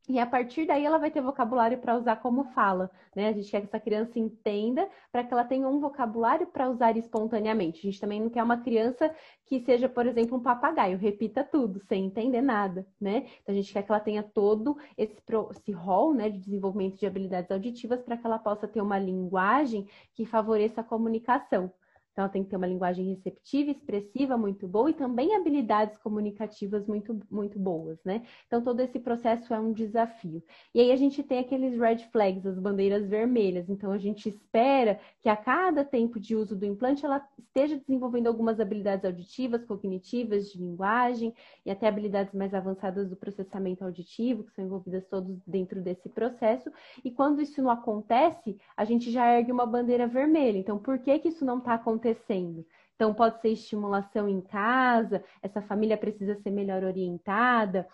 E 0.09 0.19
a 0.19 0.25
partir 0.25 0.65
daí 0.65 0.85
ela 0.85 0.97
vai 0.97 1.11
ter 1.11 1.21
vocabulário 1.21 1.77
para 1.79 1.97
usar 1.97 2.15
como 2.17 2.45
fala, 2.53 2.89
né? 3.13 3.27
A 3.27 3.33
gente 3.33 3.51
quer 3.51 3.59
que 3.59 3.67
essa 3.67 3.79
criança 3.79 4.17
entenda 4.17 4.89
para 5.11 5.21
que 5.21 5.33
ela 5.33 5.43
tenha 5.43 5.67
um 5.67 5.81
vocabulário 5.81 6.47
para 6.47 6.69
usar 6.69 6.95
espontaneamente. 6.95 7.79
A 7.79 7.91
gente 7.91 7.99
também 7.99 8.21
não 8.21 8.29
quer 8.29 8.41
uma 8.41 8.57
criança 8.57 9.13
que 9.45 9.59
seja, 9.59 9.89
por 9.89 10.05
exemplo, 10.07 10.37
um 10.37 10.41
papagaio, 10.41 10.97
repita 10.97 11.43
tudo 11.43 11.81
sem 11.81 12.05
entender 12.05 12.41
nada, 12.41 12.87
né? 12.99 13.27
Então 13.41 13.53
a 13.53 13.57
gente 13.57 13.73
quer 13.73 13.83
que 13.83 13.91
ela 13.91 13.99
tenha 13.99 14.23
todo 14.23 14.77
esse, 14.97 15.17
esse 15.51 15.71
rol, 15.73 16.13
né, 16.13 16.29
de 16.29 16.39
desenvolvimento 16.39 16.97
de 16.97 17.05
habilidades 17.05 17.51
auditivas 17.51 18.01
para 18.01 18.15
que 18.17 18.25
ela 18.25 18.39
possa 18.39 18.65
ter 18.67 18.81
uma 18.81 18.97
linguagem 18.97 19.89
que 20.13 20.25
favoreça 20.25 20.79
a 20.81 20.83
comunicação. 20.85 21.69
Então, 22.17 22.23
ela 22.23 22.33
tem 22.33 22.43
que 22.43 22.49
ter 22.49 22.55
uma 22.55 22.65
linguagem 22.65 23.13
receptiva, 23.13 23.69
expressiva 23.69 24.35
muito 24.35 24.67
boa 24.67 24.89
e 24.89 24.93
também 24.95 25.35
habilidades 25.35 25.99
comunicativas 25.99 26.87
muito, 26.87 27.19
muito 27.29 27.59
boas, 27.59 28.03
né? 28.03 28.23
Então, 28.47 28.59
todo 28.59 28.79
esse 28.79 28.97
processo 28.97 29.53
é 29.53 29.59
um 29.59 29.71
desafio. 29.71 30.41
E 30.73 30.81
aí, 30.81 30.91
a 30.91 30.95
gente 30.95 31.21
tem 31.21 31.37
aqueles 31.37 31.79
red 31.79 31.99
flags, 32.11 32.43
as 32.43 32.57
bandeiras 32.57 33.07
vermelhas. 33.07 33.69
Então, 33.69 33.91
a 33.91 33.99
gente 33.99 34.27
espera 34.27 34.99
que 35.21 35.29
a 35.29 35.37
cada 35.37 35.85
tempo 35.85 36.19
de 36.19 36.35
uso 36.35 36.55
do 36.55 36.65
implante, 36.65 37.05
ela 37.05 37.23
esteja 37.37 37.77
desenvolvendo 37.77 38.25
algumas 38.25 38.59
habilidades 38.59 39.05
auditivas, 39.05 39.63
cognitivas, 39.63 40.51
de 40.51 40.57
linguagem 40.57 41.35
e 41.63 41.69
até 41.69 41.87
habilidades 41.87 42.33
mais 42.33 42.51
avançadas 42.51 43.07
do 43.07 43.15
processamento 43.15 43.83
auditivo, 43.83 44.43
que 44.43 44.53
são 44.53 44.65
envolvidas 44.65 45.05
todos 45.05 45.37
dentro 45.45 45.83
desse 45.83 46.09
processo. 46.09 46.71
E 47.05 47.11
quando 47.11 47.43
isso 47.43 47.61
não 47.61 47.69
acontece, 47.69 48.57
a 48.75 48.83
gente 48.83 49.11
já 49.11 49.37
ergue 49.37 49.51
uma 49.51 49.67
bandeira 49.67 50.07
vermelha. 50.07 50.57
Então, 50.57 50.79
por 50.79 50.97
que, 50.97 51.19
que 51.19 51.27
isso 51.27 51.45
não 51.45 51.59
está 51.59 51.75
acontecendo? 51.75 52.06
Acontecendo. 52.07 52.65
Então, 52.95 53.13
pode 53.13 53.39
ser 53.41 53.49
estimulação 53.49 54.27
em 54.27 54.41
casa, 54.41 55.23
essa 55.41 55.61
família 55.61 55.97
precisa 55.97 56.35
ser 56.35 56.49
melhor 56.49 56.83
orientada, 56.83 57.87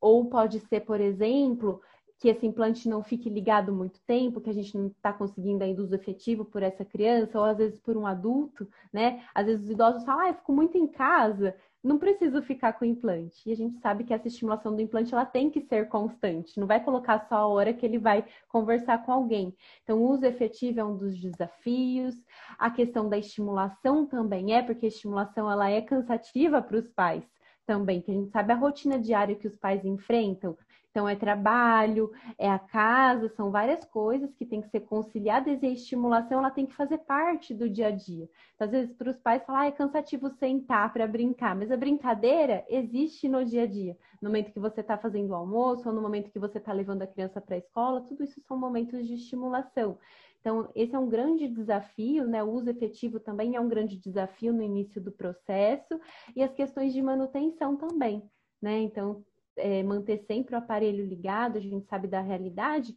ou 0.00 0.26
pode 0.26 0.60
ser, 0.60 0.80
por 0.80 1.00
exemplo, 1.00 1.80
que 2.18 2.28
esse 2.28 2.46
implante 2.46 2.88
não 2.88 3.02
fique 3.02 3.28
ligado 3.28 3.72
muito 3.72 4.00
tempo, 4.06 4.40
que 4.40 4.50
a 4.50 4.54
gente 4.54 4.76
não 4.76 4.86
está 4.86 5.12
conseguindo 5.12 5.64
ainda 5.64 5.82
uso 5.82 5.94
efetivo 5.94 6.44
por 6.44 6.62
essa 6.62 6.84
criança, 6.84 7.38
ou 7.38 7.44
às 7.44 7.58
vezes 7.58 7.80
por 7.80 7.96
um 7.96 8.06
adulto, 8.06 8.68
né? 8.92 9.24
Às 9.34 9.46
vezes 9.46 9.64
os 9.64 9.70
idosos 9.70 10.04
falam, 10.04 10.26
ah, 10.26 10.28
eu 10.28 10.34
fico 10.34 10.52
muito 10.52 10.78
em 10.78 10.86
casa, 10.86 11.56
não 11.84 11.98
preciso 11.98 12.40
ficar 12.42 12.72
com 12.72 12.84
o 12.84 12.88
implante. 12.88 13.42
E 13.46 13.52
a 13.52 13.56
gente 13.56 13.78
sabe 13.78 14.04
que 14.04 14.14
essa 14.14 14.26
estimulação 14.26 14.74
do 14.74 14.80
implante 14.80 15.12
ela 15.12 15.26
tem 15.26 15.50
que 15.50 15.60
ser 15.60 15.88
constante, 15.88 16.58
não 16.58 16.66
vai 16.66 16.82
colocar 16.82 17.20
só 17.28 17.36
a 17.36 17.46
hora 17.46 17.74
que 17.74 17.84
ele 17.84 17.98
vai 17.98 18.24
conversar 18.48 19.04
com 19.04 19.12
alguém. 19.12 19.54
Então, 19.82 19.98
o 19.98 20.10
uso 20.10 20.24
efetivo 20.24 20.80
é 20.80 20.84
um 20.84 20.96
dos 20.96 21.20
desafios. 21.20 22.14
A 22.58 22.70
questão 22.70 23.08
da 23.08 23.18
estimulação 23.18 24.06
também 24.06 24.54
é, 24.54 24.62
porque 24.62 24.86
a 24.86 24.88
estimulação 24.88 25.50
ela 25.50 25.70
é 25.70 25.82
cansativa 25.82 26.62
para 26.62 26.78
os 26.78 26.88
pais 26.88 27.22
também, 27.66 28.00
que 28.00 28.10
a 28.10 28.14
gente 28.14 28.30
sabe 28.30 28.52
a 28.52 28.56
rotina 28.56 28.98
diária 28.98 29.34
que 29.34 29.46
os 29.46 29.56
pais 29.56 29.84
enfrentam. 29.84 30.56
Então, 30.94 31.08
é 31.08 31.16
trabalho, 31.16 32.12
é 32.38 32.48
a 32.48 32.56
casa, 32.56 33.28
são 33.30 33.50
várias 33.50 33.84
coisas 33.84 34.32
que 34.32 34.46
tem 34.46 34.60
que 34.60 34.68
ser 34.68 34.78
conciliadas 34.78 35.60
e 35.60 35.66
a 35.66 35.70
estimulação 35.70 36.38
ela 36.38 36.52
tem 36.52 36.64
que 36.64 36.72
fazer 36.72 36.98
parte 36.98 37.52
do 37.52 37.68
dia 37.68 37.88
a 37.88 37.90
dia. 37.90 38.28
Então, 38.54 38.66
às 38.66 38.70
vezes, 38.70 38.94
para 38.94 39.10
os 39.10 39.18
pais 39.18 39.44
falar, 39.44 39.62
ah, 39.62 39.66
é 39.66 39.72
cansativo 39.72 40.28
sentar 40.28 40.92
para 40.92 41.04
brincar, 41.08 41.56
mas 41.56 41.72
a 41.72 41.76
brincadeira 41.76 42.64
existe 42.68 43.28
no 43.28 43.44
dia 43.44 43.64
a 43.64 43.66
dia. 43.66 43.98
No 44.22 44.28
momento 44.28 44.52
que 44.52 44.60
você 44.60 44.82
está 44.82 44.96
fazendo 44.96 45.30
o 45.30 45.34
almoço, 45.34 45.88
ou 45.88 45.92
no 45.92 46.00
momento 46.00 46.30
que 46.30 46.38
você 46.38 46.58
está 46.58 46.72
levando 46.72 47.02
a 47.02 47.08
criança 47.08 47.40
para 47.40 47.56
a 47.56 47.58
escola, 47.58 48.00
tudo 48.02 48.22
isso 48.22 48.40
são 48.46 48.56
momentos 48.56 49.04
de 49.04 49.14
estimulação. 49.14 49.98
Então, 50.40 50.70
esse 50.76 50.94
é 50.94 50.98
um 50.98 51.08
grande 51.08 51.48
desafio, 51.48 52.24
né? 52.24 52.40
O 52.44 52.52
uso 52.52 52.70
efetivo 52.70 53.18
também 53.18 53.56
é 53.56 53.60
um 53.60 53.66
grande 53.68 53.98
desafio 53.98 54.52
no 54.52 54.62
início 54.62 55.00
do 55.02 55.10
processo, 55.10 55.98
e 56.36 56.42
as 56.44 56.54
questões 56.54 56.92
de 56.92 57.02
manutenção 57.02 57.76
também, 57.76 58.22
né? 58.62 58.78
Então, 58.78 59.24
é, 59.56 59.82
manter 59.82 60.18
sempre 60.26 60.54
o 60.54 60.58
aparelho 60.58 61.04
ligado, 61.04 61.58
a 61.58 61.60
gente 61.60 61.86
sabe 61.86 62.08
da 62.08 62.20
realidade 62.20 62.94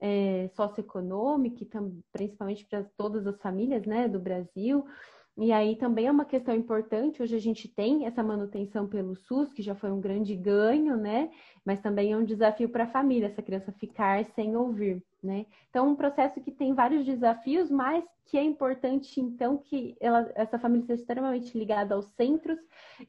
é, 0.00 0.48
socioeconômica, 0.54 1.64
principalmente 2.12 2.66
para 2.66 2.84
todas 2.96 3.26
as 3.26 3.40
famílias 3.40 3.84
né, 3.84 4.08
do 4.08 4.18
Brasil. 4.18 4.84
E 5.36 5.52
aí 5.52 5.76
também 5.76 6.06
é 6.06 6.10
uma 6.10 6.24
questão 6.24 6.54
importante, 6.54 7.22
hoje 7.22 7.34
a 7.34 7.40
gente 7.40 7.68
tem 7.68 8.04
essa 8.06 8.22
manutenção 8.22 8.86
pelo 8.86 9.14
SUS, 9.14 9.52
que 9.52 9.62
já 9.62 9.74
foi 9.74 9.90
um 9.90 10.00
grande 10.00 10.36
ganho, 10.36 10.96
né? 10.96 11.30
Mas 11.64 11.80
também 11.80 12.12
é 12.12 12.16
um 12.16 12.24
desafio 12.24 12.68
para 12.68 12.84
a 12.84 12.90
família, 12.90 13.28
essa 13.28 13.42
criança 13.42 13.72
ficar 13.72 14.24
sem 14.34 14.56
ouvir. 14.56 15.02
Né? 15.22 15.44
Então, 15.68 15.86
um 15.88 15.94
processo 15.94 16.40
que 16.40 16.50
tem 16.50 16.72
vários 16.72 17.04
desafios, 17.04 17.70
mas 17.70 18.02
que 18.24 18.38
é 18.38 18.44
importante, 18.44 19.20
então, 19.20 19.58
que 19.58 19.96
ela, 20.00 20.30
essa 20.34 20.56
família 20.56 20.86
seja 20.86 21.00
extremamente 21.02 21.58
ligada 21.58 21.94
aos 21.96 22.06
centros 22.12 22.58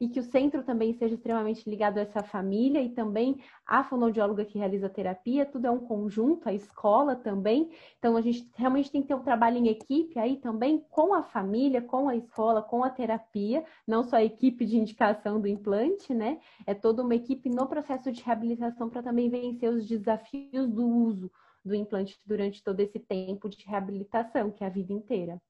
e 0.00 0.08
que 0.08 0.18
o 0.18 0.22
centro 0.22 0.64
também 0.64 0.92
seja 0.94 1.14
extremamente 1.14 1.70
ligado 1.70 1.98
a 1.98 2.00
essa 2.00 2.22
família 2.22 2.82
e 2.82 2.90
também 2.90 3.40
a 3.64 3.84
fonoaudióloga 3.84 4.44
que 4.44 4.58
realiza 4.58 4.88
a 4.88 4.90
terapia, 4.90 5.46
tudo 5.46 5.68
é 5.68 5.70
um 5.70 5.78
conjunto, 5.78 6.48
a 6.48 6.52
escola 6.52 7.14
também. 7.14 7.70
Então, 7.98 8.16
a 8.16 8.20
gente 8.20 8.50
realmente 8.56 8.90
tem 8.90 9.00
que 9.00 9.08
ter 9.08 9.14
um 9.14 9.22
trabalho 9.22 9.56
em 9.58 9.68
equipe 9.68 10.18
aí 10.18 10.36
também 10.36 10.84
com 10.90 11.14
a 11.14 11.22
família, 11.22 11.80
com 11.80 12.08
a 12.08 12.16
escola, 12.16 12.60
com 12.60 12.82
a 12.82 12.90
terapia, 12.90 13.64
não 13.86 14.02
só 14.02 14.16
a 14.16 14.24
equipe 14.24 14.66
de 14.66 14.76
indicação 14.76 15.40
do 15.40 15.46
implante, 15.46 16.12
né? 16.12 16.40
É 16.66 16.74
toda 16.74 17.02
uma 17.02 17.14
equipe 17.14 17.48
no 17.48 17.66
processo 17.66 18.10
de 18.12 18.22
reabilitação 18.22 18.90
para 18.90 19.02
também 19.02 19.30
vencer 19.30 19.70
os 19.70 19.86
desafios 19.86 20.68
do 20.68 20.86
uso 20.86 21.30
do 21.64 21.74
implante 21.74 22.18
durante 22.26 22.62
todo 22.62 22.80
esse 22.80 22.98
tempo 22.98 23.48
de 23.48 23.64
reabilitação, 23.64 24.50
que 24.50 24.64
é 24.64 24.66
a 24.66 24.70
vida 24.70 24.92
inteira. 24.92 25.40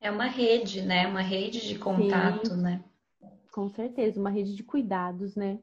É 0.00 0.10
uma 0.10 0.26
rede, 0.26 0.82
né? 0.82 1.06
Uma 1.06 1.22
rede 1.22 1.66
de 1.66 1.78
contato, 1.78 2.48
Sim, 2.48 2.62
né? 2.62 2.84
Com 3.52 3.68
certeza, 3.70 4.20
uma 4.20 4.30
rede 4.30 4.54
de 4.54 4.62
cuidados, 4.62 5.34
né? 5.34 5.58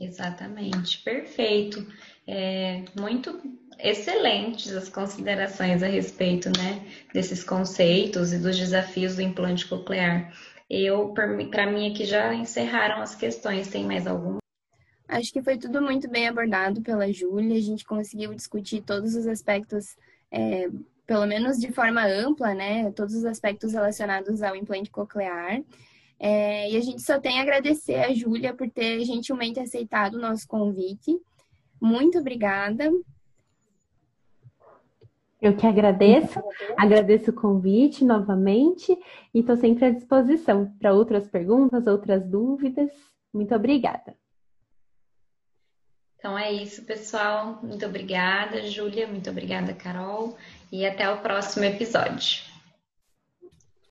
Exatamente, 0.00 1.02
perfeito. 1.02 1.86
É, 2.26 2.84
muito 2.98 3.40
excelentes 3.78 4.72
as 4.72 4.88
considerações 4.88 5.82
a 5.82 5.86
respeito, 5.86 6.48
né, 6.48 6.84
desses 7.12 7.44
conceitos 7.44 8.32
e 8.32 8.38
dos 8.38 8.56
desafios 8.56 9.16
do 9.16 9.22
implante 9.22 9.68
coclear. 9.68 10.32
Eu, 10.68 11.12
para 11.12 11.66
mim 11.66 11.90
aqui 11.90 12.04
já 12.04 12.34
encerraram 12.34 13.02
as 13.02 13.14
questões. 13.14 13.68
Tem 13.68 13.84
mais 13.84 14.06
alguma? 14.06 14.41
Acho 15.12 15.30
que 15.30 15.42
foi 15.42 15.58
tudo 15.58 15.82
muito 15.82 16.08
bem 16.08 16.26
abordado 16.26 16.80
pela 16.80 17.12
Júlia. 17.12 17.58
A 17.58 17.60
gente 17.60 17.84
conseguiu 17.84 18.34
discutir 18.34 18.80
todos 18.80 19.14
os 19.14 19.26
aspectos, 19.26 19.94
é, 20.30 20.70
pelo 21.06 21.26
menos 21.26 21.58
de 21.58 21.70
forma 21.70 22.02
ampla, 22.02 22.54
né? 22.54 22.90
Todos 22.92 23.14
os 23.14 23.26
aspectos 23.26 23.74
relacionados 23.74 24.42
ao 24.42 24.56
implante 24.56 24.90
coclear. 24.90 25.62
É, 26.18 26.70
e 26.70 26.76
a 26.78 26.80
gente 26.80 27.02
só 27.02 27.20
tem 27.20 27.38
a 27.38 27.42
agradecer 27.42 27.96
a 27.96 28.14
Júlia 28.14 28.54
por 28.54 28.70
ter 28.70 29.04
gentilmente 29.04 29.60
aceitado 29.60 30.14
o 30.14 30.20
nosso 30.20 30.48
convite. 30.48 31.20
Muito 31.78 32.18
obrigada. 32.18 32.90
Eu 35.42 35.54
que 35.54 35.66
agradeço, 35.66 36.40
agradeço 36.74 37.32
o 37.32 37.34
convite 37.34 38.02
novamente 38.02 38.96
e 39.34 39.40
estou 39.40 39.56
sempre 39.56 39.84
à 39.84 39.90
disposição 39.90 40.72
para 40.78 40.94
outras 40.94 41.28
perguntas, 41.28 41.86
outras 41.86 42.26
dúvidas. 42.26 42.90
Muito 43.30 43.54
obrigada. 43.54 44.21
Então 46.22 46.38
é 46.38 46.52
isso, 46.52 46.82
pessoal. 46.82 47.58
Muito 47.64 47.84
obrigada, 47.84 48.64
Júlia. 48.68 49.08
Muito 49.08 49.28
obrigada, 49.28 49.74
Carol. 49.74 50.38
E 50.70 50.86
até 50.86 51.10
o 51.10 51.16
próximo 51.16 51.64
episódio. 51.64 52.51